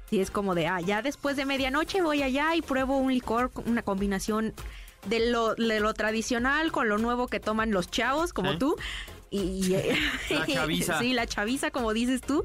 Si 0.09 0.19
es 0.19 0.31
como 0.31 0.55
de, 0.55 0.67
ah, 0.67 0.81
ya 0.81 1.01
después 1.01 1.35
de 1.35 1.45
medianoche 1.45 2.01
voy 2.01 2.23
allá 2.23 2.55
y 2.55 2.61
pruebo 2.61 2.97
un 2.97 3.13
licor, 3.13 3.51
una 3.65 3.83
combinación 3.83 4.53
de 5.07 5.29
lo, 5.29 5.55
de 5.55 5.79
lo 5.79 5.93
tradicional 5.93 6.71
con 6.71 6.89
lo 6.89 6.97
nuevo 6.97 7.27
que 7.27 7.39
toman 7.39 7.71
los 7.71 7.89
chavos 7.89 8.33
como 8.33 8.57
tú 8.57 8.75
y, 9.31 9.69
la 10.29 10.45
chaviza. 10.45 10.99
sí, 10.99 11.13
la 11.13 11.27
chaviza, 11.27 11.71
como 11.71 11.93
dices 11.93 12.21
tú. 12.21 12.43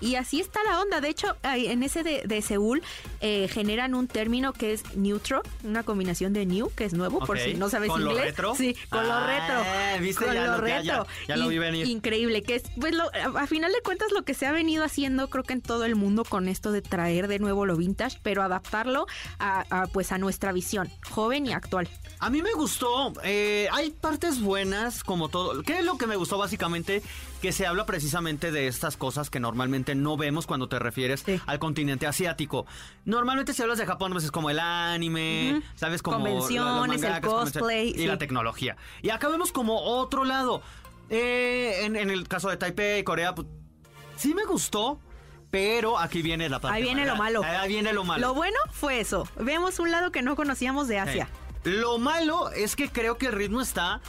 Y 0.00 0.16
así 0.16 0.40
está 0.40 0.62
la 0.64 0.80
onda. 0.80 1.00
De 1.00 1.08
hecho, 1.08 1.36
en 1.42 1.82
ese 1.82 2.02
de, 2.02 2.22
de 2.26 2.42
Seúl 2.42 2.82
eh, 3.20 3.48
generan 3.48 3.94
un 3.94 4.08
término 4.08 4.52
que 4.52 4.74
es 4.74 4.96
neutro, 4.96 5.42
una 5.64 5.82
combinación 5.84 6.32
de 6.32 6.44
new, 6.44 6.70
que 6.74 6.84
es 6.84 6.92
nuevo, 6.92 7.20
por 7.20 7.38
si 7.38 7.54
no 7.54 7.70
sabes 7.70 7.88
¿Con 7.90 8.02
inglés. 8.02 8.16
Lo 8.16 8.24
retro? 8.24 8.54
Sí, 8.54 8.76
con 8.90 9.06
lo 9.06 9.14
ah, 9.14 9.26
retro. 9.26 10.02
¿Viste? 10.02 10.24
Con 10.24 10.34
ya 10.34 10.46
lo, 10.46 10.52
lo, 10.52 10.58
retro. 10.58 11.06
Ya, 11.26 11.36
lo 11.36 11.48
vi 11.48 11.58
venir. 11.58 11.86
Increíble, 11.86 12.42
que 12.42 12.56
es, 12.56 12.64
pues 12.78 12.94
lo, 12.94 13.04
a 13.14 13.46
final 13.46 13.72
de 13.72 13.80
cuentas 13.80 14.12
lo 14.12 14.22
que 14.22 14.34
se 14.34 14.46
ha 14.46 14.52
venido 14.52 14.84
haciendo, 14.84 15.30
creo 15.30 15.44
que 15.44 15.54
en 15.54 15.62
todo 15.62 15.84
el 15.84 15.96
mundo 15.96 16.24
con 16.24 16.48
esto 16.48 16.72
de 16.72 16.82
traer 16.82 17.28
de 17.28 17.38
nuevo 17.38 17.64
lo 17.64 17.76
vintage, 17.76 18.18
pero 18.22 18.42
adaptarlo 18.42 19.06
a, 19.38 19.86
pues 19.92 20.12
a 20.12 20.18
nuestra 20.18 20.52
visión, 20.52 20.90
joven 21.10 21.46
y 21.46 21.52
actual. 21.52 21.88
A 22.18 22.30
mí 22.30 22.42
me 22.42 22.52
gustó, 22.52 23.12
eh, 23.24 23.68
hay 23.72 23.90
partes 23.90 24.40
buenas 24.40 25.02
como 25.04 25.28
todo. 25.28 25.62
¿Qué 25.62 25.78
es 25.78 25.84
lo 25.84 25.96
que 25.96 26.06
me 26.06 26.16
gustó 26.16 26.25
básicamente? 26.34 27.02
Que 27.40 27.52
se 27.52 27.66
habla 27.66 27.86
precisamente 27.86 28.50
de 28.50 28.66
estas 28.66 28.96
cosas 28.96 29.30
que 29.30 29.38
normalmente 29.38 29.94
no 29.94 30.16
vemos 30.16 30.46
cuando 30.46 30.68
te 30.68 30.78
refieres 30.78 31.24
al 31.46 31.58
continente 31.58 32.06
asiático. 32.06 32.66
Normalmente 33.04 33.54
si 33.54 33.62
hablas 33.62 33.78
de 33.78 33.86
Japón, 33.86 34.12
pues 34.12 34.24
es 34.24 34.30
como 34.32 34.50
el 34.50 34.58
anime, 34.58 35.62
¿sabes? 35.76 36.02
Como 36.02 36.16
Convenciones, 36.16 37.02
el 37.02 37.20
cosplay. 37.20 37.94
Y 37.96 38.06
la 38.06 38.18
tecnología. 38.18 38.76
Y 39.02 39.10
acá 39.10 39.28
vemos 39.28 39.52
como 39.52 39.80
otro 39.80 40.24
lado. 40.24 40.62
Eh, 41.08 41.84
en, 41.84 41.96
el 41.96 42.26
caso 42.26 42.48
de 42.50 42.56
Taipei, 42.56 43.04
Corea, 43.04 43.34
pues, 43.34 43.46
sí 44.16 44.34
me 44.34 44.44
gustó, 44.44 44.98
pero 45.50 45.98
aquí 45.98 46.22
viene 46.22 46.48
la 46.48 46.60
parte. 46.60 46.76
Ahí 46.76 46.82
viene 46.82 47.06
lo 47.06 47.16
malo. 47.16 47.42
Ahí 47.44 47.68
viene 47.68 47.92
lo 47.92 48.04
malo. 48.04 48.28
Lo 48.28 48.34
bueno 48.34 48.58
fue 48.72 49.00
eso. 49.00 49.28
Vemos 49.36 49.78
un 49.78 49.90
lado 49.90 50.10
que 50.10 50.22
no 50.22 50.34
conocíamos 50.34 50.88
de 50.88 50.98
Asia. 50.98 51.28
Lo 51.64 51.98
malo 51.98 52.50
es 52.50 52.76
que 52.76 52.88
creo 52.88 53.18
que 53.18 53.26
el 53.26 53.32
ritmo 53.32 53.60
está 53.60 54.00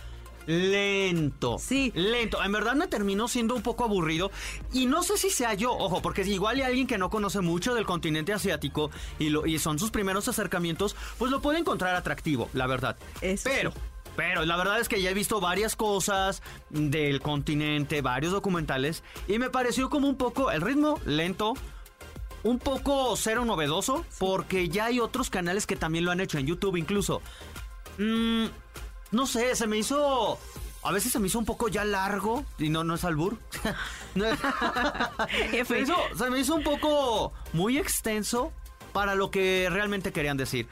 lento. 0.47 1.59
Sí. 1.59 1.91
Lento. 1.93 2.43
En 2.43 2.51
verdad 2.51 2.73
me 2.73 2.87
terminó 2.87 3.27
siendo 3.27 3.53
un 3.53 3.61
poco 3.61 3.83
aburrido. 3.83 4.31
Y 4.73 4.87
no 4.87 5.03
sé 5.03 5.17
si 5.17 5.29
sea 5.29 5.53
yo, 5.53 5.73
ojo, 5.73 6.01
porque 6.01 6.23
igual 6.23 6.57
hay 6.57 6.63
alguien 6.63 6.87
que 6.87 6.97
no 6.97 7.09
conoce 7.09 7.41
mucho 7.41 7.75
del 7.75 7.85
continente 7.85 8.33
asiático 8.33 8.89
y, 9.19 9.29
lo, 9.29 9.45
y 9.45 9.59
son 9.59 9.77
sus 9.77 9.91
primeros 9.91 10.27
acercamientos, 10.27 10.95
pues 11.19 11.29
lo 11.29 11.41
puede 11.41 11.59
encontrar 11.59 11.95
atractivo, 11.95 12.49
la 12.53 12.65
verdad. 12.65 12.97
Pero. 13.43 13.73
Pero 14.15 14.45
la 14.45 14.57
verdad 14.57 14.79
es 14.79 14.89
que 14.89 14.99
ya 14.99 15.11
he 15.11 15.13
visto 15.13 15.39
varias 15.39 15.75
cosas 15.75 16.41
del 16.71 17.21
continente, 17.21 18.01
varios 18.01 18.33
documentales, 18.33 19.03
y 19.27 19.37
me 19.37 19.51
pareció 19.51 19.91
como 19.91 20.09
un 20.09 20.17
poco 20.17 20.49
el 20.49 20.61
ritmo 20.61 20.99
lento, 21.05 21.53
un 22.41 22.57
poco 22.57 23.15
cero 23.15 23.45
novedoso, 23.45 24.07
porque 24.17 24.69
ya 24.69 24.85
hay 24.85 24.99
otros 24.99 25.29
canales 25.29 25.67
que 25.67 25.75
también 25.75 26.03
lo 26.03 26.09
han 26.09 26.19
hecho, 26.19 26.39
en 26.39 26.47
YouTube 26.47 26.77
incluso. 26.77 27.21
Mm, 27.99 28.45
no 29.11 29.25
sé, 29.25 29.55
se 29.55 29.67
me 29.67 29.77
hizo... 29.77 30.39
A 30.83 30.91
veces 30.91 31.11
se 31.11 31.19
me 31.19 31.27
hizo 31.27 31.39
un 31.39 31.45
poco 31.45 31.67
ya 31.67 31.83
largo, 31.83 32.45
y 32.57 32.69
no, 32.69 32.83
no 32.83 32.95
es 32.95 33.03
albur. 33.03 33.37
se, 35.67 35.79
hizo, 35.81 35.95
se 36.17 36.29
me 36.29 36.39
hizo 36.39 36.55
un 36.55 36.63
poco 36.63 37.33
muy 37.51 37.77
extenso 37.77 38.53
para 38.93 39.15
lo 39.15 39.29
que 39.29 39.67
realmente 39.69 40.13
querían 40.13 40.37
decir. 40.37 40.67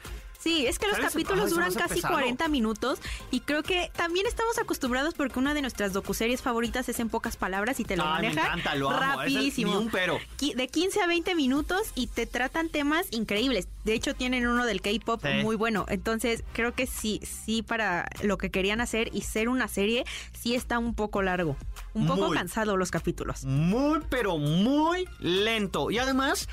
Sí, 0.46 0.64
es 0.64 0.78
que 0.78 0.86
los 0.86 0.98
capítulos 0.98 1.50
duran 1.50 1.74
casi 1.74 2.00
40 2.00 2.46
minutos 2.46 3.00
y 3.32 3.40
creo 3.40 3.64
que 3.64 3.90
también 3.96 4.26
estamos 4.26 4.56
acostumbrados 4.60 5.14
porque 5.14 5.40
una 5.40 5.54
de 5.54 5.60
nuestras 5.60 5.92
docuseries 5.92 6.40
favoritas 6.40 6.88
es 6.88 7.00
en 7.00 7.08
pocas 7.08 7.36
palabras 7.36 7.80
y 7.80 7.84
te 7.84 7.96
lo 7.96 8.04
maneja 8.04 8.54
rapidísimo. 8.54 9.76
un 9.76 9.90
pero. 9.90 10.20
De 10.38 10.68
15 10.68 11.00
a 11.00 11.08
20 11.08 11.34
minutos 11.34 11.90
y 11.96 12.06
te 12.06 12.26
tratan 12.26 12.68
temas 12.68 13.08
increíbles. 13.10 13.66
De 13.82 13.94
hecho 13.94 14.14
tienen 14.14 14.46
uno 14.46 14.66
del 14.66 14.82
K-pop 14.82 15.20
muy 15.42 15.56
bueno. 15.56 15.84
Entonces, 15.88 16.44
creo 16.52 16.74
que 16.74 16.86
sí, 16.86 17.20
sí 17.24 17.62
para 17.62 18.08
lo 18.22 18.38
que 18.38 18.52
querían 18.52 18.80
hacer 18.80 19.10
y 19.12 19.22
ser 19.22 19.48
una 19.48 19.66
serie 19.66 20.04
sí 20.32 20.54
está 20.54 20.78
un 20.78 20.94
poco 20.94 21.22
largo. 21.22 21.56
Un 21.92 22.06
poco 22.06 22.30
cansado 22.30 22.76
los 22.76 22.92
capítulos. 22.92 23.44
Muy 23.44 24.00
pero 24.08 24.38
muy 24.38 25.08
lento. 25.18 25.90
Y 25.90 25.98
además 25.98 26.48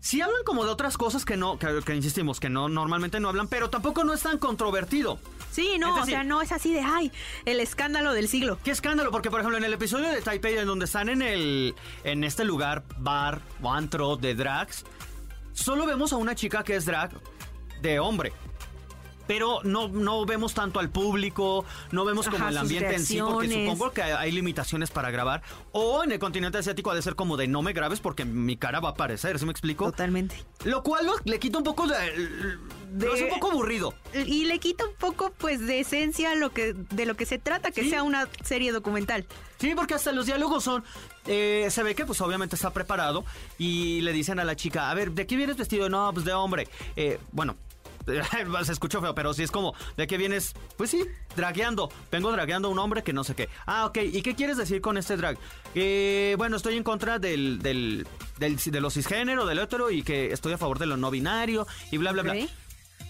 Sí 0.00 0.22
hablan 0.22 0.42
como 0.44 0.64
de 0.64 0.70
otras 0.70 0.96
cosas 0.96 1.26
que 1.26 1.36
no, 1.36 1.58
que, 1.58 1.94
insistimos, 1.94 2.40
que 2.40 2.48
no 2.48 2.68
normalmente 2.70 3.20
no 3.20 3.28
hablan, 3.28 3.48
pero 3.48 3.68
tampoco 3.68 4.02
no 4.02 4.14
es 4.14 4.22
tan 4.22 4.38
controvertido. 4.38 5.18
Sí, 5.50 5.76
no, 5.78 5.94
o 5.94 6.06
sea, 6.06 6.24
no 6.24 6.40
es 6.40 6.52
así 6.52 6.72
de, 6.72 6.80
ay, 6.80 7.12
el 7.44 7.60
escándalo 7.60 8.14
del 8.14 8.26
siglo. 8.26 8.58
¿Qué 8.64 8.70
escándalo? 8.70 9.10
Porque, 9.10 9.30
por 9.30 9.40
ejemplo, 9.40 9.58
en 9.58 9.64
el 9.64 9.74
episodio 9.74 10.08
de 10.08 10.22
Taipei, 10.22 10.56
en 10.56 10.66
donde 10.66 10.86
están 10.86 11.10
en 11.10 11.20
el, 11.20 11.74
en 12.04 12.24
este 12.24 12.44
lugar, 12.44 12.82
bar 12.98 13.42
o 13.62 13.70
antro 13.70 14.16
de 14.16 14.34
drags, 14.34 14.84
solo 15.52 15.84
vemos 15.84 16.12
a 16.14 16.16
una 16.16 16.34
chica 16.34 16.64
que 16.64 16.76
es 16.76 16.86
drag 16.86 17.10
de 17.82 17.98
hombre 17.98 18.32
pero 19.30 19.60
no, 19.62 19.86
no 19.86 20.26
vemos 20.26 20.54
tanto 20.54 20.80
al 20.80 20.90
público, 20.90 21.64
no 21.92 22.04
vemos 22.04 22.28
como 22.28 22.48
el 22.48 22.58
ambiente 22.58 22.96
en 22.96 23.06
sí, 23.06 23.20
porque 23.20 23.48
supongo 23.48 23.92
que 23.92 24.02
hay 24.02 24.32
limitaciones 24.32 24.90
para 24.90 25.12
grabar. 25.12 25.40
O 25.70 26.02
en 26.02 26.10
el 26.10 26.18
continente 26.18 26.58
asiático 26.58 26.90
ha 26.90 26.96
de 26.96 27.02
ser 27.02 27.14
como 27.14 27.36
de 27.36 27.46
no 27.46 27.62
me 27.62 27.72
grabes 27.72 28.00
porque 28.00 28.24
mi 28.24 28.56
cara 28.56 28.80
va 28.80 28.88
a 28.88 28.92
aparecer, 28.92 29.38
¿sí 29.38 29.44
me 29.44 29.52
explico? 29.52 29.84
Totalmente. 29.84 30.34
Lo 30.64 30.82
cual 30.82 31.08
le 31.22 31.38
quita 31.38 31.58
un 31.58 31.62
poco 31.62 31.86
de... 31.86 31.94
es 31.94 33.22
un 33.22 33.28
poco 33.28 33.52
aburrido. 33.52 33.94
Y 34.14 34.46
le 34.46 34.58
quita 34.58 34.84
un 34.84 34.96
poco, 34.96 35.32
pues, 35.38 35.64
de 35.64 35.78
esencia 35.78 36.34
lo 36.34 36.50
que, 36.50 36.74
de 36.74 37.06
lo 37.06 37.16
que 37.16 37.24
se 37.24 37.38
trata, 37.38 37.70
que 37.70 37.88
sea 37.88 38.02
una 38.02 38.26
serie 38.42 38.72
documental. 38.72 39.26
Sí, 39.60 39.74
porque 39.76 39.94
hasta 39.94 40.10
los 40.10 40.26
diálogos 40.26 40.64
son. 40.64 40.82
Eh, 41.26 41.68
se 41.70 41.84
ve 41.84 41.94
que, 41.94 42.04
pues, 42.04 42.20
obviamente 42.20 42.56
está 42.56 42.72
preparado. 42.72 43.24
Y 43.58 44.00
le 44.00 44.12
dicen 44.12 44.40
a 44.40 44.44
la 44.44 44.56
chica: 44.56 44.90
A 44.90 44.94
ver, 44.94 45.12
¿de 45.12 45.26
qué 45.26 45.36
vienes 45.36 45.56
vestido? 45.56 45.88
No, 45.88 46.10
pues 46.12 46.24
de 46.24 46.32
hombre. 46.32 46.66
Eh, 46.96 47.20
bueno, 47.30 47.56
se 48.64 48.72
escuchó 48.72 49.00
feo, 49.00 49.14
pero 49.14 49.34
si 49.34 49.42
es 49.42 49.50
como, 49.50 49.74
¿de 49.96 50.06
qué 50.06 50.16
vienes? 50.16 50.54
Pues 50.76 50.90
sí, 50.90 51.04
dragueando. 51.36 51.90
Vengo 52.10 52.32
dragueando 52.32 52.68
a 52.68 52.70
un 52.70 52.78
hombre 52.78 53.02
que 53.02 53.12
no 53.12 53.24
sé 53.24 53.34
qué. 53.34 53.48
Ah, 53.66 53.86
ok. 53.86 53.98
¿Y 54.12 54.22
qué 54.22 54.34
quieres 54.34 54.56
decir 54.56 54.80
con 54.80 54.96
este 54.96 55.16
drag? 55.16 55.38
Eh, 55.74 56.34
bueno, 56.38 56.56
estoy 56.56 56.76
en 56.76 56.82
contra 56.82 57.18
del, 57.18 57.60
del, 57.60 58.06
del, 58.38 58.56
de 58.56 58.80
los 58.80 58.94
cisgénero, 58.94 59.46
del 59.46 59.58
hetero 59.58 59.90
y 59.90 60.02
que 60.02 60.32
estoy 60.32 60.52
a 60.52 60.58
favor 60.58 60.78
de 60.78 60.86
lo 60.86 60.96
no 60.96 61.10
binario 61.10 61.66
y 61.90 61.98
bla, 61.98 62.12
bla, 62.12 62.22
bla. 62.22 62.34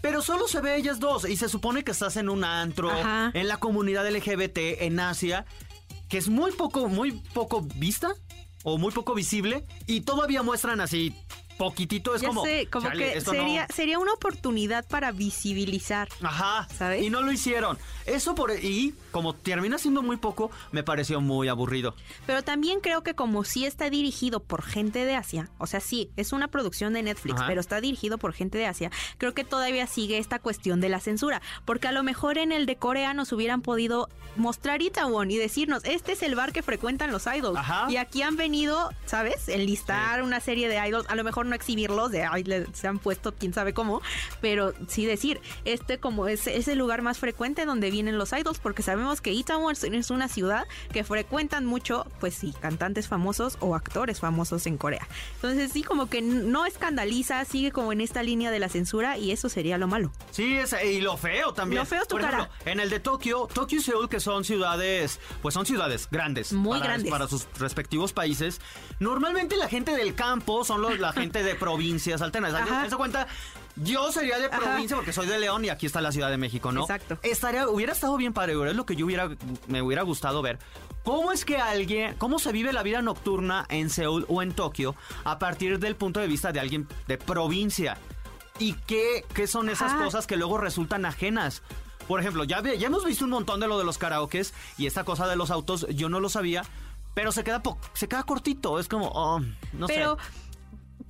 Pero 0.03 0.23
solo 0.23 0.49
se 0.49 0.61
ve 0.61 0.77
ellas 0.77 0.99
dos 0.99 1.29
y 1.29 1.37
se 1.37 1.49
supone 1.49 1.85
que 1.85 1.91
estás 1.91 2.17
en 2.17 2.29
un 2.31 2.43
antro, 2.43 2.91
en 3.35 3.49
la 3.49 3.59
comunidad 3.59 4.09
LGBT 4.11 4.59
en 4.81 4.99
Asia, 4.99 5.45
que 6.09 6.17
es 6.17 6.29
muy 6.29 6.53
poco, 6.53 6.89
muy 6.89 7.13
poco 7.13 7.67
vista 7.77 8.15
o 8.63 8.79
muy 8.79 8.93
poco 8.93 9.15
visible 9.15 9.67
y 9.87 10.01
todavía 10.03 10.43
muestran 10.43 10.81
así 10.81 11.15
poquitito 11.61 12.15
es 12.15 12.23
como. 12.23 12.43
Sé, 12.43 12.67
como 12.71 12.91
que 12.91 13.21
sería, 13.21 13.67
sería 13.69 13.99
una 13.99 14.15
oportunidad 14.15 14.89
para 14.89 15.13
visibilizar. 15.13 16.09
Ajá. 16.23 16.67
¿Sabes? 16.75 17.03
Y 17.03 17.11
no 17.11 17.21
lo 17.21 17.31
hicieron. 17.31 17.79
Eso 18.07 18.35
por. 18.35 18.51
Y 18.51 18.95
como 19.11 19.35
termina 19.35 19.77
siendo 19.77 20.03
muy 20.03 20.17
poco, 20.17 20.51
me 20.73 20.83
pareció 20.83 21.21
muy 21.21 21.49
aburrido. 21.49 21.95
Pero 22.27 22.43
también 22.43 22.81
creo 22.81 23.03
que 23.03 23.15
como 23.15 23.45
sí 23.45 23.67
está 23.67 23.91
dirigido 23.91 24.41
por 24.41 24.63
gente 24.63 25.05
de 25.05 25.15
Asia, 25.15 25.51
o 25.59 25.67
sea, 25.67 25.81
sí, 25.81 26.11
es 26.17 26.33
una 26.33 26.49
producción 26.49 26.95
de 26.95 27.03
Netflix, 27.03 27.43
pero 27.47 27.61
está 27.61 27.81
dirigido 27.81 28.17
por 28.17 28.33
gente 28.33 28.57
de 28.57 28.67
Asia, 28.67 28.91
creo 29.19 29.35
que 29.35 29.45
todavía 29.45 29.87
sigue 29.87 30.17
esta 30.17 30.39
cuestión 30.39 30.81
de 30.81 30.89
la 30.89 31.01
censura. 31.01 31.43
Porque 31.67 31.89
a 31.89 31.93
lo 31.93 32.03
mejor 32.03 32.39
en 32.39 32.53
el 32.53 32.65
de 32.65 32.77
Corea 32.77 33.13
nos 33.13 33.33
hubieran 33.33 33.61
podido 33.61 34.09
mostrar 34.37 34.81
Itaewon 34.81 35.31
y 35.31 35.37
decirnos, 35.37 35.85
este 35.85 36.13
es 36.13 36.23
el 36.23 36.35
bar 36.35 36.53
que 36.53 36.63
frecuentan 36.63 37.11
los 37.11 37.27
idols. 37.27 37.59
Ajá. 37.59 37.87
Y 37.91 37.97
aquí 37.97 38.23
han 38.23 38.37
venido, 38.37 38.91
¿sabes? 39.05 39.49
Enlistar 39.49 40.23
una 40.23 40.41
serie 40.41 40.69
de 40.69 40.89
idols. 40.89 41.09
A 41.11 41.15
lo 41.17 41.25
mejor 41.25 41.47
no 41.51 41.55
exhibirlos, 41.55 42.11
de 42.11 42.25
ay, 42.25 42.45
se 42.73 42.89
han 42.89 42.99
puesto 42.99 43.35
quién 43.35 43.53
sabe 43.53 43.75
cómo, 43.75 44.01
pero 44.41 44.73
sí 44.89 45.05
decir, 45.05 45.41
este 45.65 45.99
como 45.99 46.29
es, 46.29 46.47
es 46.47 46.69
el 46.69 46.79
lugar 46.79 47.03
más 47.03 47.19
frecuente 47.19 47.67
donde 47.67 47.91
vienen 47.91 48.19
los 48.19 48.33
idols, 48.33 48.59
porque 48.59 48.83
sabemos 48.83 49.21
que 49.21 49.33
Itaewon 49.33 49.75
es 49.93 50.11
una 50.11 50.29
ciudad 50.29 50.67
que 50.93 51.05
frecuentan 51.05 51.67
mucho, 51.67 52.07
pues 52.21 52.35
sí, 52.35 52.55
cantantes 52.61 53.09
famosos 53.09 53.57
o 53.61 53.75
actores 53.75 54.21
famosos 54.21 54.67
en 54.67 54.79
Corea. 54.79 55.07
Entonces 55.37 55.73
sí, 55.73 55.83
como 55.83 56.09
que 56.09 56.23
no 56.23 56.67
escandaliza, 56.67 57.45
sigue 57.45 57.73
como 57.73 57.93
en 57.93 58.01
esta 58.01 58.23
línea 58.23 58.51
de 58.51 58.59
la 58.59 58.69
censura 58.69 59.19
y 59.19 59.33
eso 59.33 59.49
sería 59.49 59.79
lo 59.79 59.89
malo. 59.89 60.13
Sí, 60.31 60.59
y 60.85 61.01
lo 61.01 61.17
feo 61.17 61.53
también. 61.53 61.81
Lo 61.81 61.87
feo 61.87 62.03
es 62.03 62.09
tu 62.09 62.17
cara. 62.17 62.51
en 62.65 62.81
el 62.81 62.91
de 62.91 63.01
Tokio, 63.01 63.49
Tokio 63.53 63.79
y 63.79 63.83
Seúl, 63.83 64.09
que 64.09 64.21
son 64.21 64.45
ciudades, 64.45 65.21
pues 65.43 65.55
son 65.55 65.67
ciudades 65.67 66.09
grandes. 66.11 66.53
Muy 66.53 66.81
grandes. 66.81 67.11
Para 67.11 67.29
sus 67.29 67.47
respectivos 67.59 68.13
países. 68.13 68.61
Normalmente 68.99 69.57
la 69.57 69.69
gente 69.69 69.93
del 69.97 70.15
campo 70.15 70.65
son 70.65 70.83
los, 70.83 70.99
la 70.99 71.13
gente 71.21 71.40
de 71.43 71.55
provincias 71.55 72.23
alternas. 72.23 72.55
Eso 72.87 72.97
cuenta, 72.97 73.27
yo 73.77 74.11
sería 74.13 74.39
de 74.39 74.49
provincia 74.49 74.97
porque 74.97 75.13
soy 75.13 75.27
de 75.27 75.39
León 75.39 75.65
y 75.65 75.69
aquí 75.69 75.87
está 75.87 76.01
la 76.01 76.13
Ciudad 76.13 76.31
de 76.31 76.37
México, 76.37 76.73
¿no? 76.73 76.83
Exacto. 76.83 77.19
Estaría, 77.23 77.69
hubiera 77.69 77.93
estado 77.93 78.17
bien 78.17 78.33
padre, 78.33 78.55
es 78.69 78.77
lo 78.77 78.87
que 78.87 78.97
yo 78.97 79.07
hubiera, 79.07 79.29
me 79.69 79.83
hubiera 79.83 80.03
gustado 80.03 80.43
ver. 80.43 80.59
¿Cómo 81.05 81.33
es 81.33 81.45
que 81.45 81.57
alguien, 81.57 82.15
cómo 82.19 82.39
se 82.39 82.53
vive 82.53 82.73
la 82.73 82.83
vida 82.83 83.01
nocturna 83.01 83.67
en 83.71 83.89
Seúl 83.89 84.27
o 84.29 84.43
en 84.43 84.53
Tokio 84.53 84.95
a 85.25 85.39
partir 85.39 85.79
del 85.79 85.97
punto 85.97 86.21
de 86.21 86.27
vista 86.27 86.53
de 86.53 86.61
alguien 86.61 86.87
de 87.09 87.17
provincia? 87.17 87.97
¿Y 88.59 88.75
qué, 88.75 89.25
qué 89.35 89.47
son 89.47 89.71
esas 89.71 89.95
cosas 89.95 90.27
que 90.27 90.37
luego 90.37 90.59
resultan 90.59 91.07
ajenas? 91.07 91.63
Por 92.07 92.21
ejemplo, 92.21 92.45
ya, 92.45 92.61
ya 92.63 92.87
hemos 92.87 93.05
visto 93.05 93.25
un 93.25 93.31
montón 93.31 93.61
de 93.61 93.69
lo 93.69 93.79
de 93.79 93.85
los 93.85 93.97
karaokes 93.97 94.53
y 94.77 94.87
esta 94.87 95.05
cosa 95.05 95.27
de 95.27 95.37
los 95.37 95.51
autos, 95.51 95.87
yo 95.89 96.09
no 96.11 96.21
lo 96.21 96.29
sabía, 96.29 96.65
pero 97.15 97.33
se 97.33 97.45
queda, 97.45 97.63
se 97.95 98.09
queda 98.09 98.25
cortito. 98.25 98.79
Es 98.79 98.89
como, 98.89 99.09
oh, 99.15 99.41
no 99.73 99.87
pero, 99.87 100.19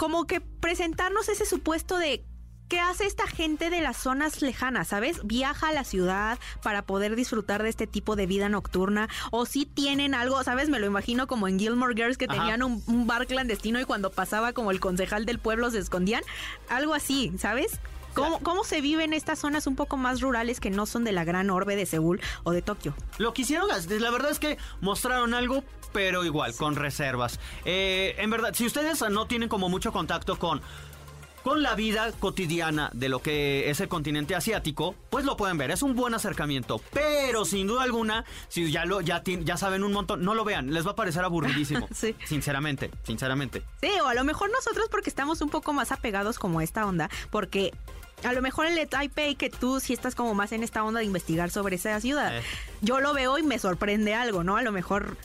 como 0.01 0.27
que 0.27 0.41
presentarnos 0.41 1.29
ese 1.29 1.45
supuesto 1.45 1.99
de 1.99 2.25
¿Qué 2.71 2.81
hace 2.81 3.05
esta 3.05 3.27
gente 3.27 3.69
de 3.69 3.81
las 3.81 3.97
zonas 3.97 4.43
lejanas, 4.43 4.87
sabes? 4.89 5.21
Viaja 5.25 5.69
a 5.69 5.73
la 5.73 5.83
ciudad 5.83 6.39
para 6.63 6.83
poder 6.83 7.17
disfrutar 7.17 7.65
de 7.65 7.69
este 7.69 7.89
tipo 7.89 8.15
de 8.15 8.27
vida 8.27 8.49
nocturna. 8.49 9.09
O 9.33 9.45
si 9.45 9.67
tienen 9.67 10.15
algo, 10.15 10.43
¿sabes? 10.45 10.69
Me 10.69 10.79
lo 10.79 10.87
imagino 10.87 11.27
como 11.27 11.49
en 11.49 11.59
Gilmore 11.59 11.97
Girls 11.97 12.17
que 12.17 12.29
tenían 12.29 12.63
un, 12.63 13.07
bar 13.09 13.27
clandestino 13.27 13.81
y 13.81 13.85
cuando 13.85 14.11
pasaba 14.11 14.53
como 14.53 14.71
el 14.71 14.79
concejal 14.79 15.27
del 15.27 15.41
pueblo 15.41 15.69
se 15.73 15.81
escondían. 15.81 16.23
Algo 16.69 16.95
así, 16.95 17.33
¿sabes? 17.39 17.81
¿Cómo, 18.15 18.41
¿Cómo, 18.41 18.65
se 18.65 18.81
vive 18.81 19.05
en 19.05 19.13
estas 19.13 19.39
zonas 19.39 19.67
un 19.67 19.77
poco 19.77 19.97
más 19.97 20.21
rurales 20.21 20.61
que 20.61 20.71
no 20.71 20.87
son 20.87 21.05
de 21.05 21.13
la 21.13 21.25
gran 21.25 21.51
orbe 21.51 21.77
de 21.77 21.87
Seúl 21.87 22.21
o 22.45 22.53
de 22.53 22.63
Tokio? 22.63 22.95
Lo 23.19 23.33
que 23.33 23.43
hicieron, 23.43 23.69
la 23.69 24.11
verdad 24.11 24.31
es 24.31 24.39
que 24.39 24.59
mostraron 24.81 25.35
algo, 25.35 25.65
pero 25.93 26.25
igual, 26.25 26.55
con 26.55 26.77
reservas. 26.77 27.39
Eh, 27.65 28.15
en 28.19 28.31
verdad, 28.31 28.55
si 28.55 28.67
ustedes 28.67 29.03
no 29.11 29.27
tienen 29.27 29.49
como 29.49 29.69
mucho 29.69 29.93
contacto 29.93 30.39
con 30.39 30.61
con 31.43 31.63
la 31.63 31.75
vida 31.75 32.13
cotidiana 32.19 32.91
de 32.93 33.09
lo 33.09 33.21
que 33.21 33.71
es 33.71 33.81
el 33.81 33.89
continente 33.89 34.35
asiático, 34.35 34.95
pues 35.09 35.25
lo 35.25 35.37
pueden 35.37 35.59
ver, 35.59 35.71
es 35.71 35.83
un 35.83 35.95
buen 35.95 36.15
acercamiento, 36.15 36.81
pero 36.93 37.45
sin 37.45 37.67
duda 37.67 37.83
alguna, 37.83 38.25
si 38.49 38.71
ya 38.71 38.85
lo 38.85 39.01
ya 39.01 39.23
ya 39.25 39.57
saben 39.57 39.85
un 39.85 39.93
montón, 39.93 40.23
no 40.23 40.35
lo 40.35 40.45
vean, 40.45 40.73
les 40.73 40.87
va 40.87 40.93
a 40.93 40.97
parecer 40.97 41.25
aburridísimo. 41.25 41.89
sí. 41.95 42.15
Sinceramente, 42.27 42.91
sinceramente. 43.05 43.63
Sí, 43.81 43.91
o 44.03 44.07
a 44.07 44.15
lo 44.15 44.25
mejor 44.25 44.51
nosotros 44.51 44.89
porque 44.91 45.11
estamos 45.11 45.41
un 45.41 45.51
poco 45.51 45.73
más 45.73 45.93
apegados 45.93 46.39
como 46.39 46.59
a 46.59 46.65
esta 46.65 46.87
onda, 46.87 47.09
porque 47.31 47.73
a 48.25 48.33
lo 48.33 48.43
mejor 48.43 48.67
el 48.67 48.75
de 48.75 48.87
Taipei 48.87 49.35
que 49.35 49.51
tú 49.51 49.81
sí 49.81 49.93
estás 49.93 50.15
como 50.15 50.35
más 50.35 50.53
en 50.53 50.63
esta 50.63 50.85
onda 50.85 51.01
de 51.01 51.07
investigar 51.07 51.51
sobre 51.51 51.77
esa 51.77 52.01
ciudad. 52.01 52.37
Eh. 52.37 52.43
Yo 52.81 53.01
lo 53.01 53.15
veo 53.15 53.39
y 53.39 53.43
me 53.43 53.59
sorprende 53.59 54.15
algo, 54.15 54.45
¿no? 54.45 54.57
A 54.57 54.63
lo 54.63 54.73
mejor 54.73 55.17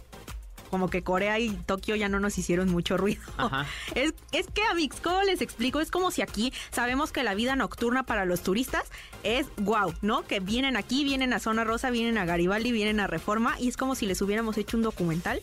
como 0.69 0.89
que 0.89 1.03
Corea 1.03 1.39
y 1.39 1.51
Tokio 1.51 1.95
ya 1.95 2.09
no 2.09 2.19
nos 2.19 2.37
hicieron 2.37 2.69
mucho 2.69 2.97
ruido. 2.97 3.21
Es, 3.95 4.13
es 4.31 4.47
que 4.47 4.61
a 4.63 4.73
Mix, 4.73 4.99
¿cómo 4.99 5.21
les 5.23 5.41
explico? 5.41 5.79
Es 5.79 5.89
como 5.89 6.11
si 6.11 6.21
aquí 6.21 6.51
sabemos 6.71 7.11
que 7.11 7.23
la 7.23 7.33
vida 7.33 7.55
nocturna 7.55 8.03
para 8.03 8.25
los 8.25 8.41
turistas 8.41 8.83
es 9.23 9.47
wow, 9.57 9.93
¿no? 10.01 10.23
Que 10.23 10.39
vienen 10.39 10.75
aquí, 10.75 11.03
vienen 11.03 11.33
a 11.33 11.39
Zona 11.39 11.63
Rosa, 11.63 11.91
vienen 11.91 12.17
a 12.17 12.25
Garibaldi, 12.25 12.71
vienen 12.71 12.99
a 12.99 13.07
Reforma 13.07 13.55
y 13.59 13.69
es 13.69 13.77
como 13.77 13.95
si 13.95 14.05
les 14.05 14.21
hubiéramos 14.21 14.57
hecho 14.57 14.75
un 14.75 14.83
documental 14.83 15.41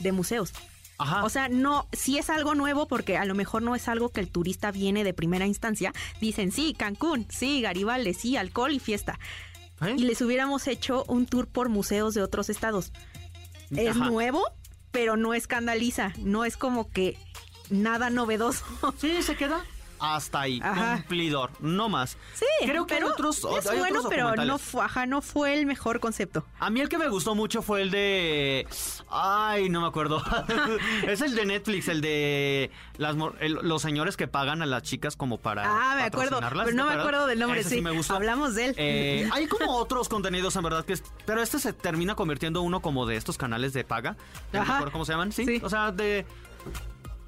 de 0.00 0.12
museos. 0.12 0.52
Ajá. 1.02 1.24
O 1.24 1.28
sea, 1.28 1.48
no, 1.48 1.88
si 1.92 2.18
es 2.18 2.30
algo 2.30 2.54
nuevo 2.54 2.86
porque 2.86 3.16
a 3.16 3.24
lo 3.24 3.34
mejor 3.34 3.62
no 3.62 3.74
es 3.74 3.88
algo 3.88 4.10
que 4.10 4.20
el 4.20 4.30
turista 4.30 4.70
viene 4.70 5.04
de 5.04 5.14
primera 5.14 5.46
instancia. 5.46 5.92
Dicen, 6.20 6.52
sí, 6.52 6.74
Cancún, 6.76 7.26
sí, 7.28 7.60
Garibaldi, 7.60 8.14
sí, 8.14 8.36
alcohol 8.36 8.72
y 8.72 8.78
fiesta. 8.78 9.18
¿Eh? 9.80 9.94
Y 9.96 10.04
les 10.04 10.20
hubiéramos 10.20 10.66
hecho 10.68 11.04
un 11.08 11.26
tour 11.26 11.48
por 11.48 11.68
museos 11.68 12.14
de 12.14 12.22
otros 12.22 12.50
estados. 12.50 12.92
Es 13.70 13.96
nuevo, 13.96 14.44
pero 14.90 15.16
no 15.16 15.34
escandaliza, 15.34 16.12
no 16.18 16.44
es 16.44 16.56
como 16.56 16.90
que 16.90 17.16
nada 17.70 18.10
novedoso. 18.10 18.64
Sí, 18.98 19.22
se 19.22 19.34
queda 19.36 19.64
hasta 20.02 20.40
ahí, 20.40 20.60
cumplidor, 20.60 21.52
no 21.60 21.88
más. 21.88 22.18
Sí, 22.34 22.44
creo 22.66 22.86
que 22.88 23.02
otros, 23.04 23.46
es 23.56 23.78
bueno, 23.78 24.02
pero 24.08 24.34
no 24.34 24.58
fue, 24.58 24.84
no 25.06 25.22
fue 25.22 25.54
el 25.54 25.64
mejor 25.64 26.00
concepto. 26.00 26.44
A 26.58 26.70
mí 26.70 26.80
el 26.80 26.88
que 26.88 26.98
me 26.98 27.08
gustó 27.08 27.36
mucho 27.36 27.62
fue 27.62 27.82
el 27.82 27.92
de, 27.92 28.66
ay, 29.08 29.68
no 29.68 29.80
me 29.80 29.86
acuerdo, 29.86 30.20
es 31.06 31.20
el 31.20 31.36
de 31.36 31.46
Netflix, 31.46 31.86
el 31.86 32.00
de 32.00 32.72
las, 32.96 33.14
los 33.40 33.80
señores 33.80 34.16
que 34.16 34.26
pagan 34.26 34.60
a 34.60 34.66
las 34.66 34.82
chicas 34.82 35.14
como 35.14 35.38
para 35.38 35.62
Ah, 35.64 35.94
me 35.94 36.02
acuerdo, 36.02 36.40
pero 36.40 36.72
no 36.72 36.86
me 36.86 36.94
acuerdo 36.94 37.26
del 37.28 37.38
nombre, 37.38 37.62
sí, 37.62 37.80
me 37.80 37.92
gustó. 37.92 38.16
hablamos 38.16 38.56
de 38.56 38.64
él. 38.66 38.74
Eh, 38.78 39.30
hay 39.32 39.46
como 39.46 39.76
otros 39.76 40.08
contenidos 40.08 40.56
en 40.56 40.64
verdad 40.64 40.84
que, 40.84 40.94
es, 40.94 41.04
pero 41.24 41.40
este 41.40 41.60
se 41.60 41.72
termina 41.72 42.16
convirtiendo 42.16 42.62
uno 42.62 42.82
como 42.82 43.06
de 43.06 43.14
estos 43.14 43.38
canales 43.38 43.72
de 43.72 43.84
paga, 43.84 44.16
no 44.52 44.90
cómo 44.90 45.04
se 45.04 45.12
llaman, 45.12 45.30
sí, 45.30 45.60
o 45.62 45.70
sea, 45.70 45.92
de 45.92 46.26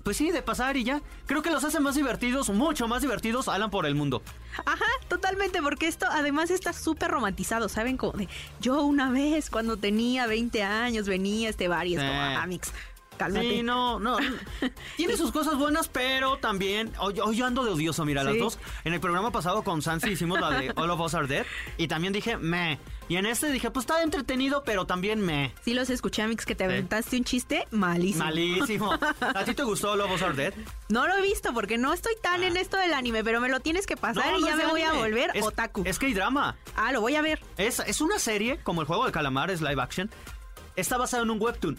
pues 0.04 0.18
sí, 0.18 0.30
de 0.30 0.42
pasar 0.42 0.76
y 0.76 0.84
ya. 0.84 1.00
Creo 1.26 1.42
que 1.42 1.50
los 1.50 1.64
hace 1.64 1.80
más 1.80 1.96
divertidos, 1.96 2.50
mucho 2.50 2.86
más 2.86 3.02
divertidos, 3.02 3.48
Alan 3.48 3.70
por 3.70 3.86
el 3.86 3.94
mundo. 3.94 4.22
Ajá, 4.66 4.84
totalmente, 5.08 5.60
porque 5.62 5.88
esto 5.88 6.06
además 6.08 6.50
está 6.50 6.72
súper 6.72 7.10
romantizado, 7.10 7.68
¿saben? 7.68 7.96
Como 7.96 8.12
de, 8.12 8.28
yo 8.60 8.82
una 8.82 9.10
vez 9.10 9.50
cuando 9.50 9.78
tenía 9.78 10.26
20 10.26 10.62
años 10.62 11.08
venía 11.08 11.48
a 11.48 11.50
este 11.50 11.68
bar 11.68 11.86
y 11.86 11.96
es 11.96 12.02
como, 12.02 12.12
ah, 12.12 12.46
mix. 12.46 12.72
Cálmate. 13.16 13.48
Sí, 13.48 13.62
no, 13.62 13.98
no. 14.00 14.16
Tiene 14.96 15.16
sus 15.16 15.32
cosas 15.32 15.56
buenas, 15.56 15.88
pero 15.88 16.38
también. 16.38 16.92
Hoy, 16.98 17.14
yo 17.14 17.46
ando 17.46 17.64
de 17.64 17.70
odioso, 17.70 18.04
mira, 18.04 18.24
las 18.24 18.38
dos. 18.38 18.58
En 18.84 18.92
el 18.92 19.00
programa 19.00 19.30
pasado 19.30 19.62
con 19.62 19.82
Sansi 19.82 20.10
hicimos 20.10 20.40
la 20.40 20.50
de 20.50 20.72
All 20.76 20.90
of 20.90 21.00
Us 21.00 21.14
Are 21.14 21.26
Dead. 21.26 21.46
Y 21.76 21.88
también 21.88 22.12
dije, 22.12 22.36
me. 22.36 22.78
Y 23.08 23.16
en 23.16 23.26
este 23.26 23.50
dije, 23.52 23.70
pues 23.70 23.84
está 23.84 24.02
entretenido, 24.02 24.64
pero 24.64 24.86
también 24.86 25.20
me. 25.20 25.52
Sí, 25.62 25.74
los 25.74 25.90
escuché, 25.90 26.22
Amix, 26.22 26.46
que 26.46 26.54
te 26.54 26.64
aventaste 26.64 27.16
un 27.16 27.24
chiste 27.24 27.66
malísimo. 27.70 28.24
Malísimo. 28.24 28.92
¿A 29.20 29.44
ti 29.44 29.54
te 29.54 29.62
gustó 29.62 29.94
Love 29.94 30.22
Are 30.22 30.34
Dead? 30.34 30.54
No 30.88 31.06
lo 31.06 31.16
he 31.16 31.22
visto 31.22 31.52
porque 31.52 31.76
no 31.76 31.92
estoy 31.92 32.14
tan 32.22 32.42
en 32.42 32.56
ah. 32.56 32.60
esto 32.60 32.78
del 32.78 32.94
anime, 32.94 33.22
pero 33.22 33.40
me 33.40 33.48
lo 33.48 33.60
tienes 33.60 33.86
que 33.86 33.96
pasar 33.96 34.34
y 34.38 34.44
ya 34.44 34.56
me 34.56 34.66
voy 34.66 34.82
a 34.82 34.92
volver 34.92 35.32
otaku. 35.42 35.82
Es 35.84 35.98
que 35.98 36.06
hay 36.06 36.14
drama. 36.14 36.56
Ah, 36.76 36.92
lo 36.92 37.00
voy 37.00 37.16
a 37.16 37.22
ver. 37.22 37.40
Es, 37.58 37.80
es 37.80 38.00
una 38.00 38.18
serie, 38.18 38.58
como 38.62 38.80
el 38.80 38.86
juego 38.86 39.04
de 39.04 39.12
calamar, 39.12 39.50
es 39.50 39.60
live 39.60 39.80
action. 39.82 40.10
Está 40.76 40.96
basado 40.96 41.22
en 41.22 41.30
un 41.30 41.40
webtoon. 41.40 41.78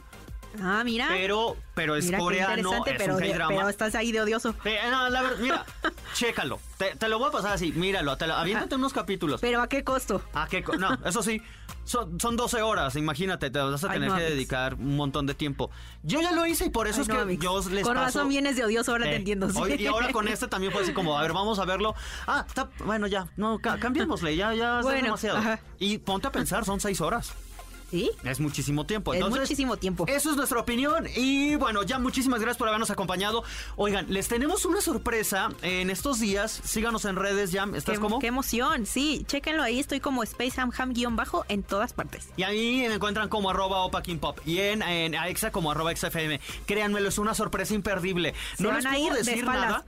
Ah, 0.61 0.83
mira. 0.83 1.07
Pero, 1.09 1.57
pero 1.73 1.95
es 1.95 2.11
coreano, 2.11 2.73
es 2.85 2.97
pero, 2.97 3.15
un 3.15 3.21
pero 3.21 3.69
estás 3.69 3.95
ahí 3.95 4.11
de 4.11 4.21
odioso. 4.21 4.55
Eh, 4.65 4.79
no, 4.89 5.09
la 5.09 5.21
verdad, 5.21 5.37
mira, 5.39 5.65
chécalo. 6.13 6.59
Te, 6.77 7.07
lo 7.07 7.19
voy 7.19 7.29
a 7.29 7.31
pasar 7.31 7.53
así, 7.53 7.71
míralo, 7.71 8.17
te 8.17 8.25
aviéntate 8.25 8.75
unos 8.75 8.93
capítulos. 8.93 9.39
¿Pero 9.41 9.61
a 9.61 9.69
qué 9.69 9.83
costo? 9.83 10.21
¿A 10.33 10.47
qué 10.47 10.63
No, 10.77 10.97
eso 11.05 11.23
sí, 11.23 11.41
son, 11.85 12.19
son 12.19 12.35
12 12.35 12.61
horas, 12.61 12.95
imagínate, 12.95 13.49
te 13.49 13.59
vas 13.59 13.83
a 13.83 13.89
tener 13.89 14.11
que 14.11 14.21
dedicar 14.21 14.75
un 14.75 14.95
montón 14.95 15.25
de 15.25 15.33
tiempo. 15.35 15.69
Yo 16.03 16.21
ya 16.21 16.31
lo 16.31 16.45
hice 16.45 16.65
y 16.65 16.69
por 16.69 16.87
eso 16.87 17.01
es 17.01 17.07
que 17.07 17.37
yo 17.37 17.61
les 17.69 17.83
Con 17.83 17.95
razón 17.95 18.27
vienes 18.27 18.55
de 18.55 18.65
odioso, 18.65 18.91
ahora 18.91 19.05
te 19.05 19.15
entiendo. 19.15 19.47
y 19.77 19.85
ahora 19.85 20.11
con 20.11 20.27
este 20.27 20.47
también 20.47 20.71
fue 20.71 20.83
así 20.83 20.93
como, 20.93 21.17
a 21.17 21.21
ver, 21.21 21.33
vamos 21.33 21.59
a 21.59 21.65
verlo. 21.65 21.95
Ah, 22.27 22.43
está, 22.47 22.69
bueno, 22.83 23.07
ya, 23.07 23.27
no, 23.37 23.59
cambiémosle, 23.59 24.35
ya, 24.35 24.53
ya 24.53 24.79
es 24.79 24.85
demasiado. 24.87 25.41
Y 25.79 25.97
ponte 25.99 26.27
a 26.27 26.31
pensar, 26.31 26.65
son 26.65 26.79
6 26.79 27.01
horas. 27.01 27.33
¿Sí? 27.89 28.11
Es 28.23 28.39
muchísimo 28.39 28.85
tiempo. 28.85 29.13
es 29.13 29.27
muchísimo 29.29 29.77
tiempo. 29.77 30.05
Eso 30.07 30.31
es 30.31 30.37
nuestra 30.37 30.59
opinión. 30.59 31.07
Y 31.15 31.55
bueno, 31.55 31.83
ya 31.83 31.99
muchísimas 31.99 32.39
gracias 32.39 32.57
por 32.57 32.67
habernos 32.67 32.89
acompañado. 32.89 33.43
Oigan, 33.75 34.05
les 34.09 34.27
tenemos 34.27 34.65
una 34.65 34.81
sorpresa 34.81 35.49
en 35.61 35.89
estos 35.89 36.19
días. 36.19 36.61
Síganos 36.63 37.05
en 37.05 37.15
redes, 37.15 37.51
ya. 37.51 37.67
¿Estás 37.73 37.95
qué, 37.95 38.01
como? 38.01 38.19
Qué 38.19 38.27
emoción. 38.27 38.85
Sí, 38.85 39.23
chéquenlo 39.27 39.63
ahí. 39.63 39.79
Estoy 39.79 39.99
como 39.99 40.23
SpaceHamHam-bajo 40.23 41.45
en 41.49 41.63
todas 41.63 41.93
partes. 41.93 42.29
Y 42.37 42.43
ahí 42.43 42.85
me 42.87 42.95
encuentran 42.95 43.29
como 43.29 43.49
arroba 43.49 43.89
Pop 44.19 44.39
y 44.45 44.59
en, 44.59 44.81
en 44.81 45.15
AXA 45.15 45.51
como 45.51 45.71
arroba 45.71 45.95
XFM. 45.95 46.39
Créanmelo, 46.65 47.09
es 47.09 47.17
una 47.17 47.33
sorpresa 47.33 47.73
imperdible. 47.73 48.33
no 48.59 48.71
les 48.71 48.85
puedo 48.85 49.15
decir 49.15 49.45
nada, 49.45 49.85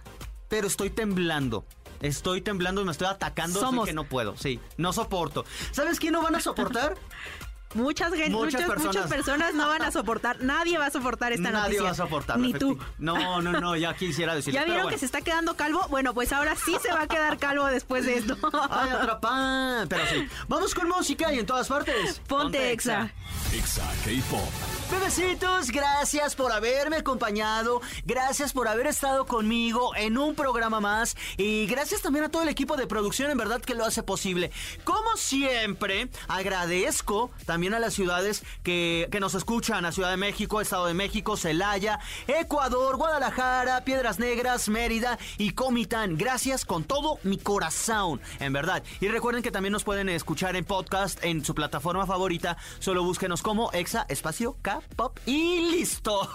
pero 0.48 0.68
estoy 0.68 0.90
temblando. 0.90 1.66
Estoy 2.02 2.42
temblando 2.42 2.82
y 2.82 2.86
me 2.86 2.92
estoy 2.92 3.08
atacando, 3.08 3.60
Somos. 3.60 3.88
que 3.88 3.94
no 3.94 4.04
puedo. 4.04 4.38
Sí, 4.38 4.60
no 4.78 4.94
soporto. 4.94 5.46
¿Sabes 5.72 6.00
quién 6.00 6.14
no 6.14 6.22
van 6.22 6.36
a 6.36 6.40
soportar? 6.40 6.96
Muchas, 7.74 8.14
gente, 8.14 8.30
muchas, 8.30 8.66
muchas, 8.78 9.08
personas. 9.08 9.54
no 9.54 9.68
van 9.68 9.82
a 9.82 9.92
soportar, 9.92 10.42
nadie 10.42 10.78
va 10.78 10.86
a 10.86 10.88
a 10.88 10.90
esta 10.90 11.52
noticia. 11.52 11.52
Nadie 11.52 11.82
va 11.82 11.90
a 11.90 11.94
soportar. 11.94 12.40
Ni 12.40 12.54
tú. 12.54 12.78
No, 12.98 13.42
no, 13.42 13.60
no, 13.60 13.76
ya 13.76 13.94
quisiera 13.94 14.36
decir. 14.36 14.54
¿Ya 14.54 14.64
vieron 14.64 14.90
que 14.90 14.98
se 14.98 15.06
está 15.06 15.22
quedando 15.22 15.56
calvo? 15.56 15.86
Bueno, 15.90 16.14
pues 16.14 16.32
ahora 16.32 16.56
sí 16.56 16.76
se 16.82 16.92
va 16.94 17.02
a 17.02 17.08
quedar 17.08 17.38
calvo 17.38 17.66
después 17.66 18.06
de 18.06 18.18
esto. 18.18 18.38
Ay, 18.70 18.90
atrapá. 18.90 19.86
Pero 19.90 20.04
sí. 20.08 20.28
Vamos 20.48 20.74
con 20.74 20.88
música 20.88 21.34
y 21.34 21.40
en 21.40 21.46
todas 21.46 21.68
partes. 21.68 22.22
Ponte, 22.28 22.72
Exa. 22.72 23.12
Exa 23.54 23.84
K-Pop. 24.04 24.77
Bebecitos, 24.90 25.70
gracias 25.72 26.34
por 26.34 26.50
haberme 26.54 26.96
acompañado, 26.96 27.82
gracias 28.06 28.54
por 28.54 28.70
haber 28.70 28.88
estado 28.88 29.26
conmigo 29.26 29.94
en 29.98 30.18
un 30.18 30.34
programa 30.34 30.80
más 30.80 31.18
y 31.36 31.68
gracias 31.68 32.02
también 32.02 32.24
a 32.24 32.30
todo 32.30 32.44
el 32.44 32.48
equipo 32.48 32.78
de 32.78 32.88
producción, 32.88 33.30
en 33.30 33.38
verdad 33.38 33.60
que 33.60 33.76
lo 33.76 33.84
hace 33.84 34.02
posible. 34.02 34.50
Como 34.86 35.18
siempre, 35.18 36.08
agradezco 36.30 37.32
también 37.46 37.74
a 37.74 37.80
las 37.80 37.96
ciudades 37.96 38.44
que, 38.64 39.10
que 39.12 39.20
nos 39.20 39.36
escuchan, 39.36 39.84
a 39.84 39.92
Ciudad 39.92 40.10
de 40.10 40.18
México, 40.18 40.62
Estado 40.62 40.86
de 40.86 40.94
México, 40.94 41.36
Celaya, 41.36 42.00
Ecuador, 42.28 42.96
Guadalajara, 42.96 43.84
Piedras 43.84 44.20
Negras, 44.20 44.70
Mérida 44.70 45.20
y 45.38 45.52
Comitán. 45.52 46.18
Gracias 46.18 46.64
con 46.64 46.86
todo 46.86 47.20
mi 47.24 47.38
corazón, 47.38 48.22
en 48.40 48.54
verdad. 48.54 48.84
Y 49.02 49.10
recuerden 49.10 49.44
que 49.44 49.52
también 49.52 49.74
nos 49.74 49.84
pueden 49.84 50.08
escuchar 50.08 50.56
en 50.56 50.64
podcast 50.64 51.22
en 51.26 51.44
su 51.44 51.54
plataforma 51.54 52.06
favorita, 52.06 52.56
solo 52.80 53.04
búsquenos 53.04 53.42
como 53.42 53.70
Exa 53.74 54.06
Espacio 54.08 54.56
K 54.62 54.77
pop 54.96 55.18
y 55.26 55.72
listo. 55.72 56.30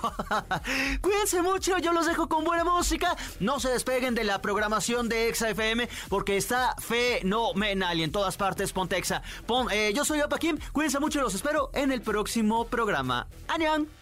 Cuídense 1.00 1.42
mucho, 1.42 1.78
yo 1.78 1.92
los 1.92 2.06
dejo 2.06 2.28
con 2.28 2.44
buena 2.44 2.64
música. 2.64 3.16
No 3.40 3.60
se 3.60 3.70
despeguen 3.70 4.14
de 4.14 4.24
la 4.24 4.40
programación 4.40 5.08
de 5.08 5.28
Exa 5.28 5.50
FM 5.50 5.88
porque 6.08 6.36
está 6.36 6.74
fenomenal 6.78 7.98
y 7.98 8.02
en 8.02 8.12
todas 8.12 8.36
partes 8.36 8.72
ponte 8.72 8.96
Exa. 8.96 9.22
Eh, 9.70 9.92
yo 9.94 10.04
soy 10.04 10.20
Opa 10.20 10.38
Kim, 10.38 10.58
cuídense 10.72 11.00
mucho 11.00 11.18
y 11.18 11.22
los 11.22 11.34
espero 11.34 11.70
en 11.74 11.92
el 11.92 12.02
próximo 12.02 12.66
programa. 12.66 13.26
¡Añan! 13.48 14.01